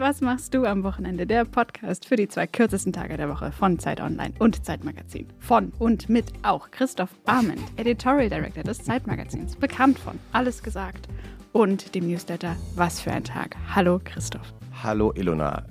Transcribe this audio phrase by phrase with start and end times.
[0.00, 1.26] was machst du am Wochenende?
[1.26, 5.28] Der Podcast für die zwei kürzesten Tage der Woche von Zeit Online und Zeitmagazin.
[5.38, 11.06] Von und mit auch Christoph Arment, Editorial Director des Zeitmagazins, bekannt von Alles gesagt
[11.52, 13.56] und dem Newsletter Was für ein Tag.
[13.74, 14.54] Hallo Christoph.
[14.82, 15.66] Hallo Ilona,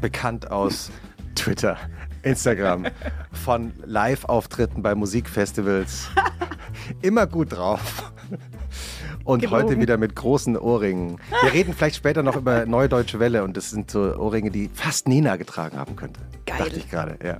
[0.00, 0.92] bekannt aus
[1.34, 1.76] Twitter,
[2.22, 2.86] Instagram,
[3.32, 6.08] von Live-Auftritten bei Musikfestivals.
[7.02, 8.12] Immer gut drauf.
[9.24, 9.64] Und Gelogen.
[9.64, 11.18] heute wieder mit großen Ohrringen.
[11.42, 14.68] Wir reden vielleicht später noch über Neue Deutsche Welle und das sind so Ohrringe, die
[14.72, 16.20] fast Nina getragen haben könnte.
[16.46, 16.58] Geil.
[16.58, 17.38] Dachte ich gerade, ja.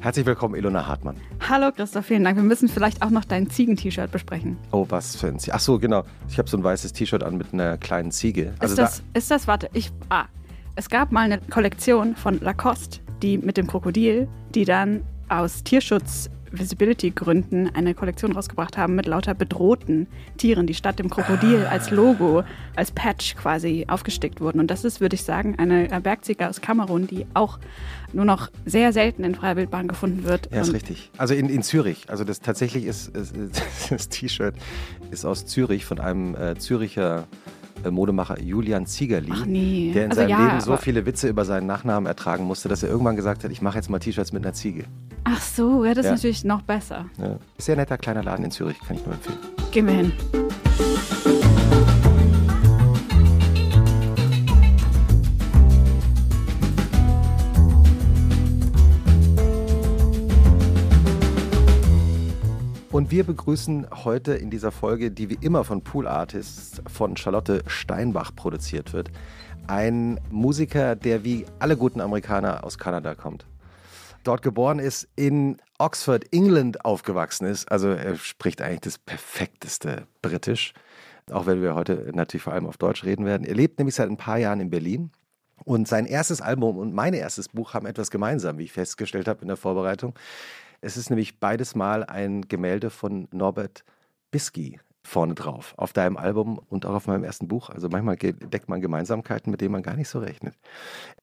[0.00, 1.16] Herzlich willkommen, Ilona Hartmann.
[1.48, 2.36] Hallo Christoph, vielen Dank.
[2.36, 4.58] Wir müssen vielleicht auch noch dein Ziegen-T-Shirt besprechen.
[4.70, 5.54] Oh, was für ein Ziel.
[5.56, 6.04] Ach so, genau.
[6.28, 8.52] Ich habe so ein weißes T-Shirt an mit einer kleinen Ziege.
[8.58, 10.24] Also ist, das, ist das, warte, ich, ah,
[10.74, 16.28] es gab mal eine Kollektion von Lacoste, die mit dem Krokodil, die dann aus Tierschutz
[16.58, 20.06] Visibility-Gründen eine Kollektion rausgebracht haben mit lauter bedrohten
[20.36, 22.42] Tieren, die statt dem Krokodil als Logo,
[22.76, 24.60] als Patch quasi aufgestickt wurden.
[24.60, 27.58] Und das ist, würde ich sagen, eine Bergziege aus Kamerun, die auch
[28.12, 30.48] nur noch sehr selten in freier Wildbahn gefunden wird.
[30.52, 31.10] Ja, ist Und richtig.
[31.16, 32.04] Also in, in Zürich.
[32.08, 33.34] Also das tatsächlich ist, ist
[33.90, 34.54] das T-Shirt
[35.10, 37.50] ist aus Zürich von einem äh, Züricher äh,
[37.90, 39.92] Modemacher Julian Ziegerli, nee.
[39.94, 42.82] der in Also seinem ja, Leben so viele Witze über seinen Nachnamen ertragen musste, dass
[42.82, 44.84] er irgendwann gesagt hat, ich mache jetzt mal T-Shirts mit einer Ziege.
[45.24, 46.12] Ach so, ja, das Ja.
[46.12, 47.06] ist natürlich noch besser.
[47.18, 47.36] Ja.
[47.58, 49.38] Sehr netter kleiner Laden in Zürich, kann ich nur empfehlen.
[49.70, 51.33] Gehen wir hin.
[62.94, 67.64] Und wir begrüßen heute in dieser Folge, die wie immer von Pool Artists von Charlotte
[67.66, 69.10] Steinbach produziert wird,
[69.66, 73.46] einen Musiker, der wie alle guten Amerikaner aus Kanada kommt.
[74.22, 77.68] Dort geboren ist, in Oxford, England aufgewachsen ist.
[77.68, 80.72] Also er spricht eigentlich das perfekteste Britisch,
[81.32, 83.44] auch wenn wir heute natürlich vor allem auf Deutsch reden werden.
[83.44, 85.10] Er lebt nämlich seit ein paar Jahren in Berlin.
[85.64, 89.42] Und sein erstes Album und mein erstes Buch haben etwas gemeinsam, wie ich festgestellt habe
[89.42, 90.14] in der Vorbereitung.
[90.84, 93.84] Es ist nämlich beides Mal ein Gemälde von Norbert
[94.30, 97.70] Bisky vorne drauf, auf deinem Album und auch auf meinem ersten Buch.
[97.70, 100.54] Also manchmal deckt man Gemeinsamkeiten, mit denen man gar nicht so rechnet.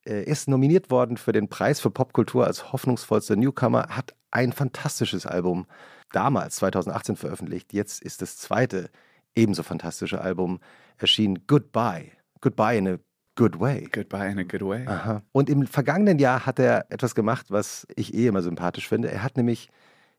[0.03, 5.27] Er ist nominiert worden für den Preis für Popkultur als hoffnungsvollster Newcomer, hat ein fantastisches
[5.27, 5.67] Album
[6.11, 7.72] damals, 2018, veröffentlicht.
[7.72, 8.89] Jetzt ist das zweite
[9.35, 10.59] ebenso fantastische Album
[10.97, 12.11] erschienen, Goodbye.
[12.39, 12.97] Goodbye in a
[13.36, 13.88] good way.
[13.92, 14.86] Goodbye in a good way.
[14.88, 15.22] Aha.
[15.31, 19.12] Und im vergangenen Jahr hat er etwas gemacht, was ich eh immer sympathisch finde.
[19.12, 19.69] Er hat nämlich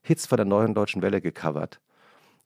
[0.01, 1.79] Hits von der neuen deutschen Welle gecovert.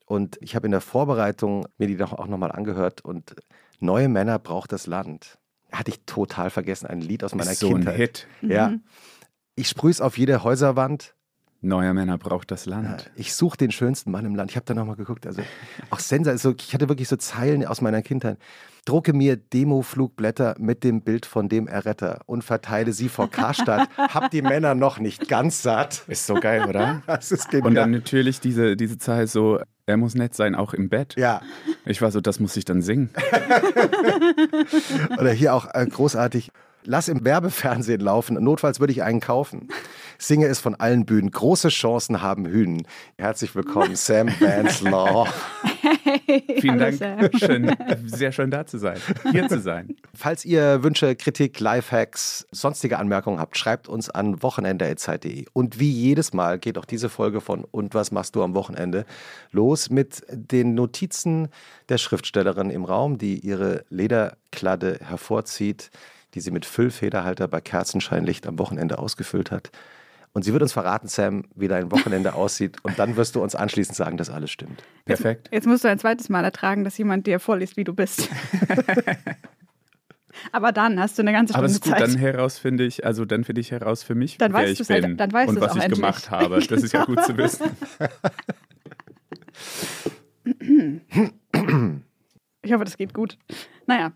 [0.06, 3.34] Und ich habe in der Vorbereitung mir die doch auch nochmal angehört und
[3.80, 5.38] Neue Männer braucht das Land.
[5.70, 7.96] Hatte ich total vergessen, ein Lied aus meiner Ist so ein Kindheit.
[7.96, 8.26] Hit.
[8.42, 8.74] Ja.
[9.54, 11.14] Ich sprühe es auf jede Häuserwand.
[11.60, 13.10] Neuer Männer braucht das Land.
[13.16, 14.52] Ich suche den schönsten Mann im Land.
[14.52, 15.26] Ich habe da nochmal geguckt.
[15.26, 15.42] Also
[15.90, 18.38] auch Sensa, so, ich hatte wirklich so Zeilen aus meiner Kindheit.
[18.88, 23.86] Drucke mir Demo-Flugblätter mit dem Bild von dem Erretter und verteile sie vor Karstadt.
[23.98, 26.04] Hab die Männer noch nicht ganz satt.
[26.08, 27.02] Ist so geil, oder?
[27.06, 27.68] Das ist genial.
[27.68, 31.16] Und dann natürlich diese, diese Zahl so, er muss nett sein, auch im Bett.
[31.18, 31.42] ja,
[31.84, 33.10] Ich war so, das muss ich dann singen.
[35.18, 36.50] oder hier auch äh, großartig.
[36.84, 38.42] Lass im Werbefernsehen laufen.
[38.42, 39.68] Notfalls würde ich einen kaufen.
[40.20, 41.30] Singe es von allen Bühnen.
[41.30, 42.82] Große Chancen haben Hühnen.
[43.18, 45.28] Herzlich willkommen, Sam Vance Law.
[46.58, 46.96] Vielen Dank.
[46.98, 47.30] Sam.
[47.38, 48.98] Schön, sehr schön da zu sein,
[49.30, 49.94] hier zu sein.
[50.12, 55.46] Falls ihr Wünsche, Kritik, Lifehacks, sonstige Anmerkungen habt, schreibt uns an wochenende.zeit.de.
[55.52, 59.06] Und wie jedes Mal geht auch diese Folge von Und was machst du am Wochenende
[59.52, 61.48] los mit den Notizen
[61.88, 65.90] der Schriftstellerin im Raum, die ihre Lederkladde hervorzieht,
[66.34, 69.70] die sie mit Füllfederhalter bei Kerzenscheinlicht am Wochenende ausgefüllt hat.
[70.38, 72.76] Und sie wird uns verraten, Sam, wie dein Wochenende aussieht.
[72.84, 74.84] Und dann wirst du uns anschließend sagen, dass alles stimmt.
[75.04, 75.48] Perfekt.
[75.50, 78.28] Jetzt musst du ein zweites Mal ertragen, dass jemand dir vorliest, wie du bist.
[80.52, 82.02] Aber dann hast du eine ganze Aber Stunde es ist gut, Zeit.
[82.02, 84.88] dann heraus finde ich, also dann finde ich heraus für mich, Dann wer weißt ich
[84.88, 86.00] halt- bin dann weißt und was auch ich endlich.
[86.00, 86.60] gemacht habe.
[86.60, 87.66] Das ist ja gut zu wissen.
[92.62, 93.38] Ich hoffe, das geht gut.
[93.88, 94.12] Naja,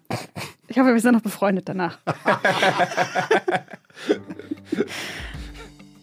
[0.69, 1.99] ich hoffe, wir sind noch befreundet danach.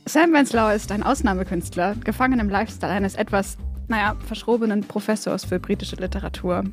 [0.10, 3.60] Sam Wenzlauer ist ein Ausnahmekünstler, gefangen im Lifestyle eines etwas,
[3.90, 6.64] naja, verschrobenen Professors für britische Literatur.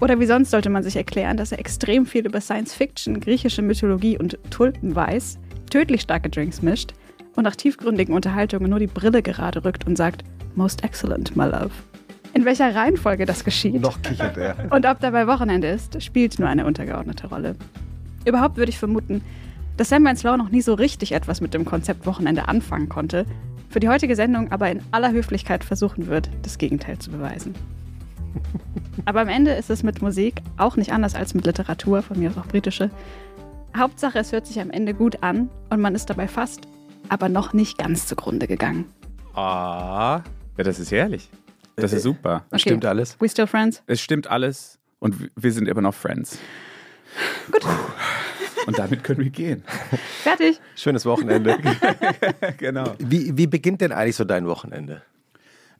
[0.00, 3.62] Oder wie sonst sollte man sich erklären, dass er extrem viel über Science Fiction, griechische
[3.62, 5.38] Mythologie und Tulpen weiß,
[5.70, 6.92] tödlich starke Drinks mischt
[7.36, 10.24] und nach tiefgründigen Unterhaltungen nur die Brille gerade rückt und sagt,
[10.56, 11.70] Most excellent, my love.
[12.34, 14.56] In welcher Reihenfolge das geschieht Noch kichert er.
[14.70, 17.54] und ob dabei Wochenende ist, spielt nur eine untergeordnete Rolle.
[18.24, 19.22] Überhaupt würde ich vermuten,
[19.82, 23.26] dass Sam Law noch nie so richtig etwas mit dem Konzept Wochenende anfangen konnte,
[23.68, 27.56] für die heutige Sendung aber in aller Höflichkeit versuchen wird, das Gegenteil zu beweisen.
[29.06, 32.30] Aber am Ende ist es mit Musik auch nicht anders als mit Literatur, von mir
[32.30, 32.90] aus auch britische.
[33.76, 36.60] Hauptsache, es hört sich am Ende gut an und man ist dabei fast,
[37.08, 38.84] aber noch nicht ganz zugrunde gegangen.
[39.34, 40.22] Ah,
[40.58, 41.28] ja, das ist herrlich.
[41.74, 42.44] Das ist super.
[42.50, 42.60] Okay.
[42.60, 43.16] Stimmt alles?
[43.18, 43.82] We still friends?
[43.86, 46.38] Es stimmt alles und wir sind immer noch Friends.
[47.50, 47.66] Gut.
[48.66, 49.64] Und damit können wir gehen.
[50.22, 50.60] Fertig.
[50.76, 51.58] Schönes Wochenende.
[52.58, 52.94] genau.
[52.98, 55.02] wie, wie beginnt denn eigentlich so dein Wochenende?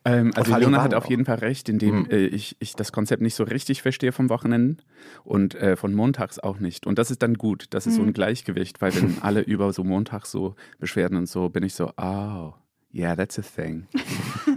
[0.04, 2.90] Ähm, also allem Leona wann hat auf jeden Fall recht, indem äh, ich, ich das
[2.90, 4.78] Konzept nicht so richtig verstehe vom Wochenenden
[5.22, 6.86] und äh, von montags auch nicht.
[6.86, 7.66] Und das ist dann gut.
[7.70, 11.48] Das ist so ein Gleichgewicht, weil wenn alle über so Montag so beschwerden und so,
[11.48, 12.52] bin ich so, oh,
[12.94, 13.86] yeah, that's a thing.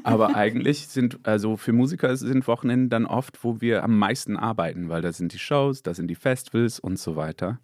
[0.04, 4.90] Aber eigentlich sind, also für Musiker sind Wochenenden dann oft, wo wir am meisten arbeiten,
[4.90, 7.60] weil da sind die Shows, da sind die Festivals und so weiter.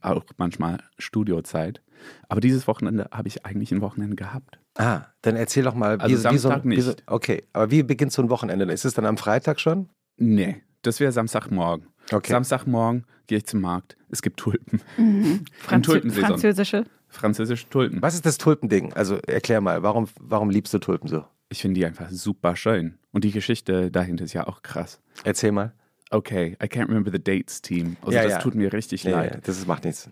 [0.00, 1.82] Auch manchmal Studiozeit.
[2.28, 4.58] Aber dieses Wochenende habe ich eigentlich ein Wochenende gehabt.
[4.76, 5.98] Ah, dann erzähl doch mal.
[5.98, 7.02] Also wie, wie so, Samstag Wie so, nicht.
[7.06, 8.64] okay, aber wie beginnt so ein Wochenende?
[8.72, 9.88] Ist es dann am Freitag schon?
[10.16, 11.86] Nee, das wäre Samstagmorgen.
[12.12, 12.32] Okay.
[12.32, 13.96] Samstagmorgen gehe ich zum Markt.
[14.10, 14.80] Es gibt Tulpen.
[15.58, 16.28] Franzö Tulpensaison.
[16.30, 16.84] Französische.
[17.14, 18.02] Französische Tulpen.
[18.02, 18.92] Was ist das Tulpending?
[18.92, 21.24] Also erklär mal, warum, warum liebst du Tulpen so?
[21.48, 22.98] Ich finde die einfach super schön.
[23.12, 25.00] Und die Geschichte dahinter ist ja auch krass.
[25.22, 25.72] Erzähl mal.
[26.10, 27.96] Okay, I can't remember the dates, Team.
[28.02, 28.38] Also Ja, das ja.
[28.40, 29.40] tut mir richtig Nee, leid.
[29.46, 30.10] das ist, macht nichts.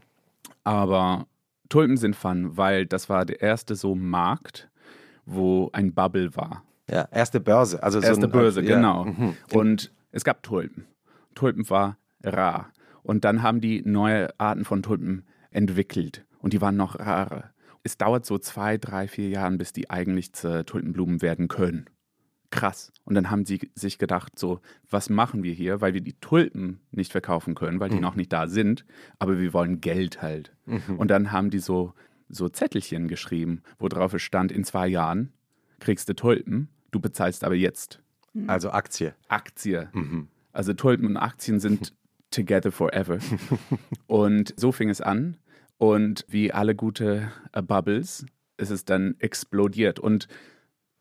[0.64, 1.26] Aber
[1.68, 4.68] Tulpen sind fun, weil das war der erste so Markt,
[5.26, 6.62] wo ein Bubble war.
[6.90, 7.82] Ja, erste Börse.
[7.82, 9.04] Also Erste so ein, Börse, ja, genau.
[9.06, 9.36] mhm.
[9.52, 10.86] Und es gab Tulpen.
[11.34, 12.70] Tulpen war rar.
[13.02, 16.24] Und dann haben die neue Arten von Tulpen entwickelt.
[16.42, 17.50] Und die waren noch rarer.
[17.82, 21.86] Es dauert so zwei, drei, vier Jahre, bis die eigentlich zu Tulpenblumen werden können.
[22.50, 22.92] Krass.
[23.04, 24.60] Und dann haben sie sich gedacht, so,
[24.90, 25.80] was machen wir hier?
[25.80, 28.84] Weil wir die Tulpen nicht verkaufen können, weil die noch nicht da sind,
[29.18, 30.54] aber wir wollen Geld halt.
[30.98, 31.94] Und dann haben die so,
[32.28, 35.32] so Zettelchen geschrieben, wo drauf es stand, in zwei Jahren
[35.80, 38.02] kriegst du Tulpen, du bezahlst aber jetzt.
[38.46, 39.14] Also Aktie.
[39.28, 39.88] Aktie.
[40.52, 41.94] Also Tulpen und Aktien sind
[42.30, 43.18] together forever.
[44.06, 45.38] und so fing es an.
[45.82, 48.24] Und wie alle gute äh, Bubbles
[48.56, 49.98] ist es dann explodiert.
[49.98, 50.28] Und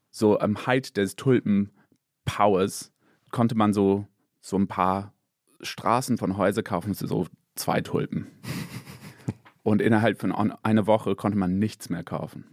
[0.09, 2.91] so am Height des Tulpen-Powers
[3.29, 4.07] konnte man so,
[4.41, 5.13] so ein paar
[5.61, 8.25] Straßen von Häusern kaufen so zwei Tulpen.
[9.63, 12.45] Und innerhalb von on- einer Woche konnte man nichts mehr kaufen.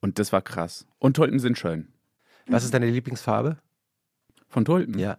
[0.00, 0.86] Und das war krass.
[0.98, 1.88] Und Tulpen sind schön.
[2.46, 3.58] Was ist deine Lieblingsfarbe?
[4.48, 4.98] Von Tulpen?
[4.98, 5.18] Ja.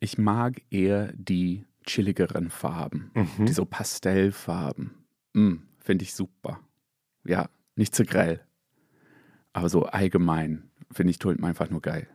[0.00, 3.44] Ich mag eher die chilligeren Farben, Mhm.
[3.44, 4.92] die so Pastellfarben.
[5.34, 6.60] Mm, Finde ich super.
[7.24, 8.40] Ja, nicht zu grell.
[9.52, 12.08] Aber so allgemein finde ich Tulpen einfach nur geil.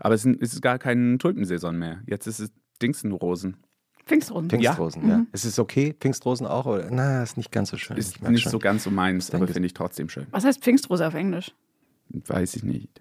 [0.00, 2.02] Aber es ist, ist gar keine Tulpensaison mehr.
[2.06, 2.52] Jetzt ist es
[2.82, 3.56] Dingsenrosen.
[4.06, 4.50] Pfingstrosen.
[4.50, 5.26] Pfingstrosen, ja.
[5.32, 5.94] Ist es okay?
[5.98, 6.66] Pfingstrosen auch?
[6.66, 6.90] Oder?
[6.90, 7.96] Na, ist nicht ganz so schön.
[7.96, 8.52] Ist nicht schon.
[8.52, 10.26] so ganz so meins, aber finde ich trotzdem schön.
[10.30, 11.54] Was heißt Pfingstrose auf Englisch?
[12.10, 13.00] Weiß ich nicht.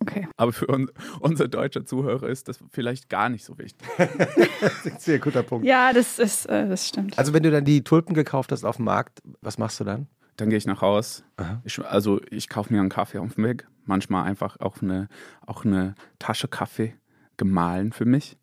[0.00, 0.28] Okay.
[0.36, 0.90] Aber für un
[1.20, 3.86] unser deutscher Zuhörer ist das vielleicht gar nicht so wichtig.
[4.98, 5.66] Sehr guter Punkt.
[5.66, 7.18] Ja, das ist, äh, das stimmt.
[7.18, 10.06] Also wenn du dann die Tulpen gekauft hast auf dem Markt, was machst du dann?
[10.36, 11.24] Dann gehe ich nach Haus.
[11.64, 13.66] Ich, also ich kaufe mir einen Kaffee auf dem Weg.
[13.84, 15.08] Manchmal einfach auch eine,
[15.46, 16.94] auch eine Tasche Kaffee
[17.36, 18.38] gemahlen für mich.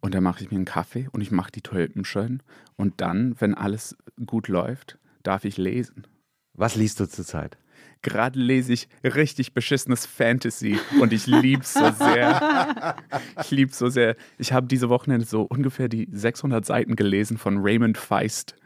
[0.00, 2.42] Und dann mache ich mir einen Kaffee und ich mache die Tulpen schön.
[2.76, 3.96] Und dann, wenn alles
[4.26, 6.06] gut läuft, darf ich lesen.
[6.54, 7.56] Was liest du zurzeit?
[8.02, 12.96] Gerade lese ich richtig beschissenes Fantasy und ich lieb's so sehr.
[13.40, 14.16] Ich lieb's so sehr.
[14.38, 18.56] Ich habe diese Wochenende so ungefähr die 600 Seiten gelesen von Raymond Feist.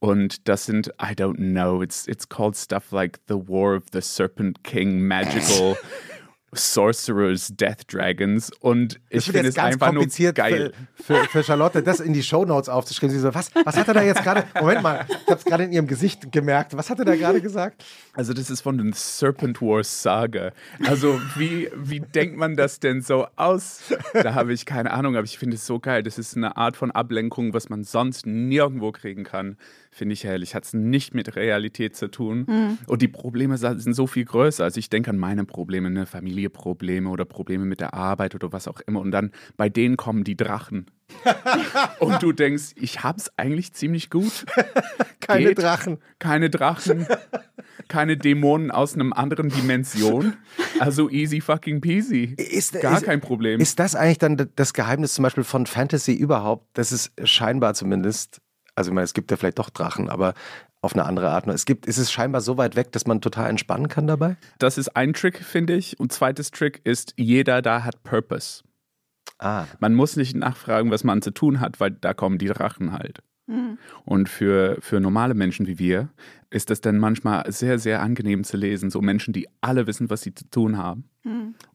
[0.00, 4.02] Und das sind, I don't know, it's, it's called stuff like The War of the
[4.02, 5.78] Serpent King, Magical
[6.58, 8.50] Sorcerers, Death Dragons.
[8.60, 10.72] Und ich finde es einfach nur geil.
[10.94, 13.14] Für, für, für Charlotte, das in die Shownotes aufzuschreiben.
[13.14, 14.44] Sie so, was, was hat er da jetzt gerade?
[14.58, 16.76] Moment mal, ich habe es gerade in ihrem Gesicht gemerkt.
[16.76, 17.84] Was hat er da gerade gesagt?
[18.14, 20.52] Also das ist von den Serpent Wars Saga.
[20.86, 23.80] Also wie, wie denkt man das denn so aus?
[24.12, 26.02] Da habe ich keine Ahnung, aber ich finde es so geil.
[26.02, 29.56] Das ist eine Art von Ablenkung, was man sonst nirgendwo kriegen kann.
[29.90, 30.54] Finde ich herrlich.
[30.54, 32.78] Hat es nicht mit Realität zu tun.
[32.86, 34.64] Und die Probleme sind so viel größer.
[34.64, 36.06] Also ich denke an meine Probleme, ne?
[36.48, 39.00] Familieprobleme oder Probleme mit der Arbeit oder was auch immer.
[39.00, 40.86] Und dann bei denen kommen die Drachen.
[42.00, 44.44] Und du denkst, ich hab's eigentlich ziemlich gut.
[45.20, 45.58] Keine Geht.
[45.58, 45.98] Drachen.
[46.18, 47.06] Keine Drachen,
[47.88, 50.34] keine Dämonen aus einem anderen Dimension.
[50.80, 52.34] Also easy fucking peasy.
[52.36, 53.60] Ist- Gar ist- kein Problem.
[53.60, 56.66] Ist das eigentlich dann das Geheimnis zum Beispiel von Fantasy überhaupt?
[56.74, 58.40] Das ist scheinbar zumindest,
[58.74, 60.34] also ich meine, es gibt ja vielleicht doch Drachen, aber
[60.84, 61.46] auf eine andere Art.
[61.48, 64.36] Es gibt, ist es scheinbar so weit weg, dass man total entspannen kann dabei?
[64.58, 65.98] das ist ein Trick, finde ich.
[65.98, 68.62] Und zweites Trick ist, jeder da hat Purpose.
[69.38, 72.92] Ah, Man muss nicht nachfragen, was man zu tun hat, weil da kommen die Drachen
[72.92, 73.22] halt.
[74.04, 76.08] Und für, für normale Menschen wie wir
[76.50, 78.90] ist das dann manchmal sehr, sehr angenehm zu lesen.
[78.90, 81.04] So Menschen, die alle wissen, was sie zu tun haben.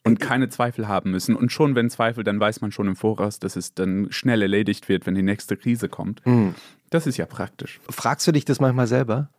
[0.04, 1.36] und keine Zweifel haben müssen.
[1.36, 4.90] Und schon, wenn Zweifel, dann weiß man schon im Voraus, dass es dann schnell erledigt
[4.90, 6.26] wird, wenn die nächste Krise kommt.
[6.26, 6.54] Mhm.
[6.92, 7.80] Das ist ja praktisch.
[7.90, 9.30] Fragst du dich das manchmal selber?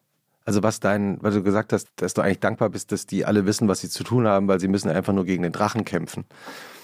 [0.47, 3.44] Also was dein, weil du gesagt hast, dass du eigentlich dankbar bist, dass die alle
[3.47, 6.25] wissen, was sie zu tun haben, weil sie müssen einfach nur gegen den Drachen kämpfen.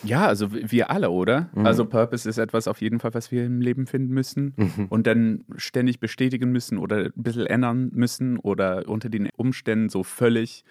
[0.02, 1.48] Ja, also wir alle, oder?
[1.54, 1.66] Mhm.
[1.66, 4.86] Also Purpose ist etwas auf jeden Fall, was wir im Leben finden müssen Mhm.
[4.90, 10.02] und dann ständig bestätigen müssen oder ein bisschen ändern müssen oder unter den Umständen so
[10.04, 10.62] völlig,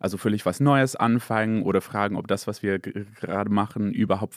[0.00, 4.34] also völlig was Neues anfangen oder fragen, ob das, was wir gerade machen, überhaupt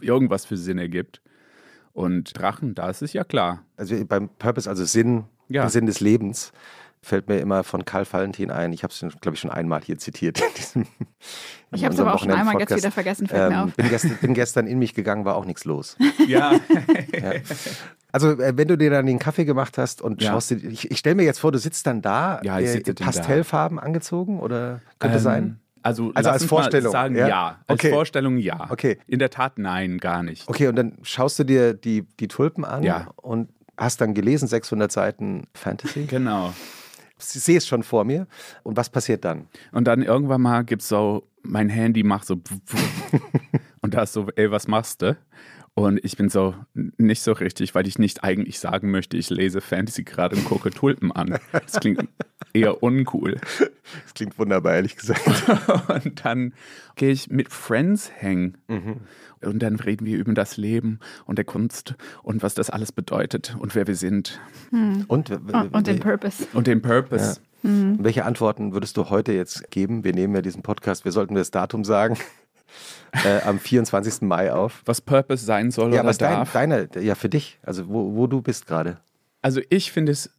[0.00, 1.20] irgendwas für Sinn ergibt.
[1.92, 3.64] Und Drachen, da ist es ja klar.
[3.76, 5.68] Also beim Purpose, also Sinn, Ja.
[5.68, 6.52] Sinn des Lebens,
[7.02, 8.72] fällt mir immer von Karl Valentin ein.
[8.72, 10.40] Ich habe es, glaube ich, schon einmal hier zitiert.
[10.40, 10.86] In diesem,
[11.70, 13.74] Ich habe es aber auch schon einmal jetzt wieder vergessen, fällt mir Ähm, auf.
[13.76, 15.96] bin, gestern, bin gestern in mich gegangen, war auch nichts los.
[16.26, 16.52] Ja.
[18.12, 20.30] Also, äh, wenn du dir dann den Kaffee gemacht hast und Ja.
[20.32, 22.80] schaust dir, ich, ich stelle mir jetzt vor, du sitzt dann da, Ja, ich äh,
[22.80, 23.04] dann da.
[23.04, 25.60] Pastellfarben angezogen oder könnte Ähm, sein?
[25.82, 27.28] Also, Also als Vorstellung, sagen ja?
[27.28, 27.58] ja.
[27.66, 27.90] Als Okay.
[27.90, 28.66] Vorstellung ja.
[28.70, 28.98] Okay.
[29.06, 30.48] In der Tat nein, gar nicht.
[30.48, 33.08] Okay, und dann schaust du dir die, die Tulpen an Ja.
[33.16, 36.04] und hast dann gelesen, 600 Seiten Fantasy.
[36.06, 36.52] Genau.
[37.18, 38.26] Ich sehe es schon vor mir.
[38.62, 39.48] Und was passiert dann?
[39.72, 42.36] Und dann irgendwann mal gibt's so, mein Handy macht so
[43.80, 45.16] und da ist so, ey, was machst du?
[45.74, 49.60] Und ich bin so nicht so richtig, weil ich nicht eigentlich sagen möchte, ich lese
[49.60, 51.38] Fantasy gerade und gucke Tulpen an.
[51.52, 52.08] Das klingt
[52.52, 53.36] eher uncool.
[54.04, 55.22] Das klingt wunderbar, ehrlich gesagt.
[56.04, 56.52] Und dann
[56.96, 58.56] gehe ich mit Friends hängen.
[59.40, 61.94] Und dann reden wir über das Leben und der Kunst
[62.24, 64.40] und was das alles bedeutet und wer wir sind
[65.06, 66.46] Und, w- Oh, und den Purpose.
[66.54, 67.40] und den Purpose.
[67.62, 70.02] welche Antworten würdest du heute jetzt geben?
[70.02, 72.16] Wir nehmen ja diesen Podcast, wir sollten das Datum sagen,
[73.24, 74.22] äh, am 24.
[74.22, 74.82] Mai auf.
[74.84, 76.52] Was Purpose sein soll Ja, oder was dein, darf.
[76.52, 78.98] deine, ja, für dich, also wo, wo du bist gerade.
[79.42, 80.30] Also ich finde es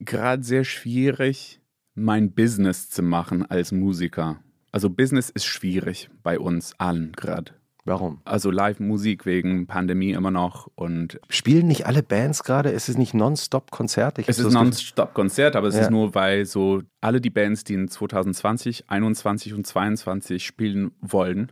[0.00, 1.60] gerade sehr schwierig,
[1.94, 4.40] mein Business zu machen als Musiker.
[4.70, 7.52] Also Business ist schwierig bei uns allen gerade.
[7.84, 8.20] Warum?
[8.24, 12.68] Also Live-Musik wegen Pandemie immer noch und Spielen nicht alle Bands gerade?
[12.70, 14.18] Ist es nicht Nonstop-Konzert?
[14.18, 15.82] Ich es ist so das Non-Stop-Konzert, aber es Ja.
[15.82, 21.50] ist nur, weil so alle die Bands, die in 2020, 21 und 22 spielen wollen,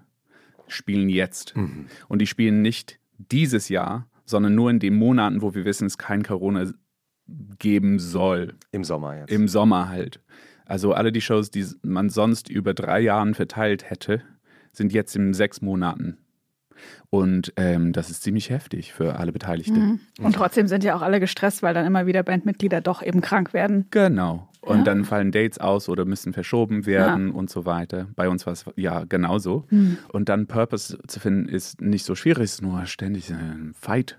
[0.68, 1.56] spielen jetzt.
[1.56, 1.86] Mhm.
[2.08, 5.98] Und die spielen nicht dieses Jahr, sondern nur in den Monaten, wo wir wissen, es
[5.98, 6.70] kein Corona
[7.58, 8.54] geben soll.
[8.70, 9.30] Im Sommer jetzt.
[9.32, 10.20] Im Sommer halt.
[10.64, 14.22] Also alle die Shows, die man sonst über drei Jahren verteilt hätte,
[14.72, 16.18] sind jetzt in sechs Monaten.
[17.10, 20.00] Und ähm, das ist ziemlich heftig für alle Beteiligten.
[20.20, 23.52] Und trotzdem sind ja auch alle gestresst, weil dann immer wieder Bandmitglieder doch eben krank
[23.52, 23.86] werden.
[23.90, 24.48] Genau.
[24.62, 24.82] Und Ja.
[24.84, 28.08] dann fallen Dates aus oder müssen verschoben werden und so weiter.
[28.14, 29.66] Bei uns war es ja genauso.
[30.12, 34.18] Und dann Purpose zu finden ist nicht so schwierig, es ist nur ständig ein Fight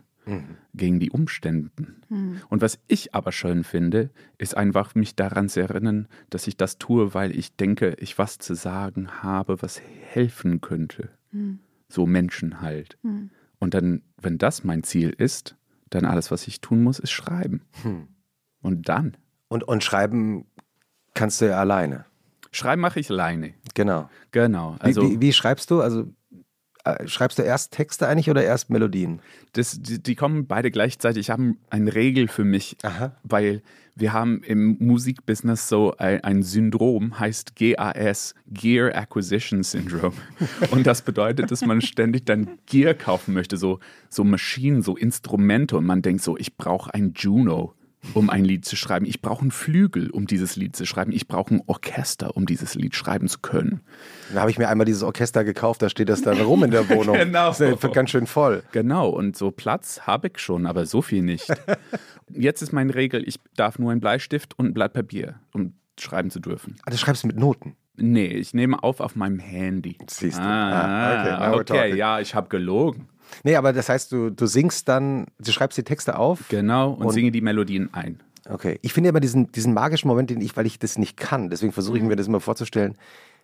[0.74, 1.72] gegen die Umstände.
[2.50, 6.78] Und was ich aber schön finde, ist einfach mich daran zu erinnern, dass ich das
[6.78, 11.10] tue, weil ich denke, ich was zu sagen habe, was helfen könnte.
[11.90, 12.98] So Menschen halt.
[13.60, 15.56] Und dann, wenn das mein Ziel ist,
[15.90, 17.62] dann alles, was ich tun muss, ist schreiben.
[18.62, 19.18] Und dann.
[19.48, 20.46] Und, und schreiben
[21.14, 22.06] kannst du ja alleine.
[22.52, 23.54] Schreiben mache ich alleine.
[23.74, 24.10] Genau.
[24.32, 24.76] Genau.
[24.76, 25.82] Wie, Also wie, wie schreibst du?
[25.82, 26.14] Also
[27.06, 29.22] schreibst du erst Texte eigentlich oder erst Melodien?
[29.54, 31.22] das, die, die kommen beide gleichzeitig.
[31.22, 33.16] Ich habe eine Regel für mich, Aha.
[33.24, 33.62] weil
[33.96, 40.16] wir haben im Musikbusiness so ein, ein Syndrom, heißt GAS, Gear Acquisition Syndrome.
[40.72, 45.78] Und das bedeutet, dass man ständig dann Gear kaufen möchte, so, so Maschinen, so Instrumente.
[45.78, 47.74] Und man denkt so, ich brauche ein Juno.
[48.14, 49.06] Um ein Lied zu schreiben.
[49.06, 51.12] Ich brauche einen Flügel, um dieses Lied zu schreiben.
[51.12, 53.82] Ich brauche ein Orchester, um dieses Lied schreiben zu können.
[54.34, 56.90] Da habe ich mir einmal dieses Orchester gekauft, da steht das dann rum in der
[56.90, 57.16] Wohnung.
[57.16, 57.42] Genau.
[57.52, 58.64] Das ist ja ganz schön voll.
[58.72, 61.48] Genau, und so Platz habe ich schon, aber so viel nicht.
[62.30, 66.30] Jetzt ist meine Regel, ich darf nur einen Bleistift und ein Blatt Papier, um schreiben
[66.32, 66.78] zu dürfen.
[66.86, 67.76] Ah, das schreibst du mit Noten.
[67.98, 69.98] Nee, ich nehme auf auf meinem Handy.
[70.10, 70.42] Siehst du.
[70.42, 73.08] Ah, Ah, okay, okay, ja, ich habe gelogen.
[73.44, 76.48] Nee, aber das heißt, du, du singst dann, du schreibst die Texte auf.
[76.50, 78.20] Genau, und, Und- singe die Melodien ein.
[78.50, 78.80] Okay.
[78.82, 81.72] Ich finde immer diesen, diesen magischen Moment, den ich, weil ich das nicht kann, deswegen
[81.72, 82.98] versuche ich mir das immer vorzustellen.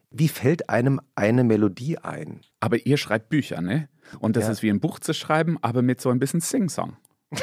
[0.09, 2.41] Wie fällt einem eine Melodie ein?
[2.59, 3.89] Aber ihr schreibt Bücher, ne?
[4.19, 4.51] Und das Ja.
[4.51, 6.97] ist wie ein Buch zu schreiben, aber mit so ein bisschen Sing-Song.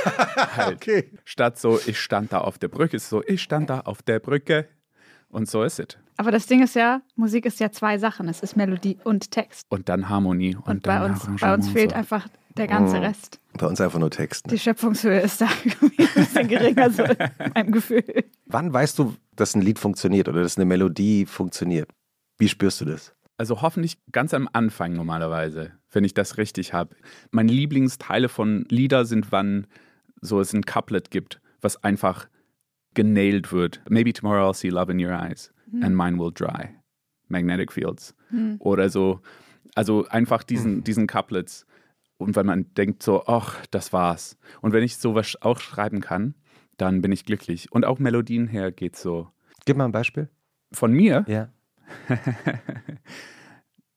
[0.57, 0.77] halt.
[0.77, 1.11] Okay.
[1.25, 4.19] Statt so, ich stand da auf der Brücke, ist so, ich stand da auf der
[4.19, 4.67] Brücke.
[5.29, 5.87] Und so ist es.
[6.17, 8.29] Aber das Ding ist ja, Musik ist ja zwei Sachen.
[8.29, 9.67] Es ist Melodie und Text.
[9.69, 10.55] Und dann Harmonie.
[10.57, 11.97] Und, Und, dann bei, uns, bei uns fehlt so.
[11.97, 13.03] einfach der ganze Mhm.
[13.03, 13.41] Rest.
[13.59, 14.47] Bei uns einfach nur Text.
[14.47, 14.53] Ne?
[14.53, 15.47] Die Schöpfungshöhe ist da
[15.81, 17.17] ein bisschen geringer, so in
[17.55, 18.05] meinem Gefühl.
[18.47, 21.91] Wann weißt du, dass ein Lied funktioniert oder dass eine Melodie funktioniert?
[22.39, 23.13] Wie spürst du das?
[23.37, 26.95] Also hoffentlich ganz am Anfang normalerweise, wenn ich das richtig habe.
[27.33, 29.67] Meine Lieblingsteile von Lieder sind, wann
[30.21, 32.29] so es ein Couplet gibt, was einfach
[32.95, 33.83] genailed wird.
[33.89, 35.51] Maybe tomorrow I'll see love in your eyes
[35.83, 36.71] and mine will dry.
[37.29, 38.15] magnetic fields
[38.61, 39.21] oder so.
[39.75, 41.67] Also einfach diesen, diesen Couplets.
[42.19, 44.39] Und wenn man denkt so, ach, das war's.
[44.61, 46.35] Und wenn ich sowas auch schreiben kann,
[46.77, 47.73] dann bin ich glücklich.
[47.73, 49.29] Und auch Melodien her geht so.
[49.65, 50.29] Gib mal ein Beispiel.
[50.73, 51.49] Von mir, Ja.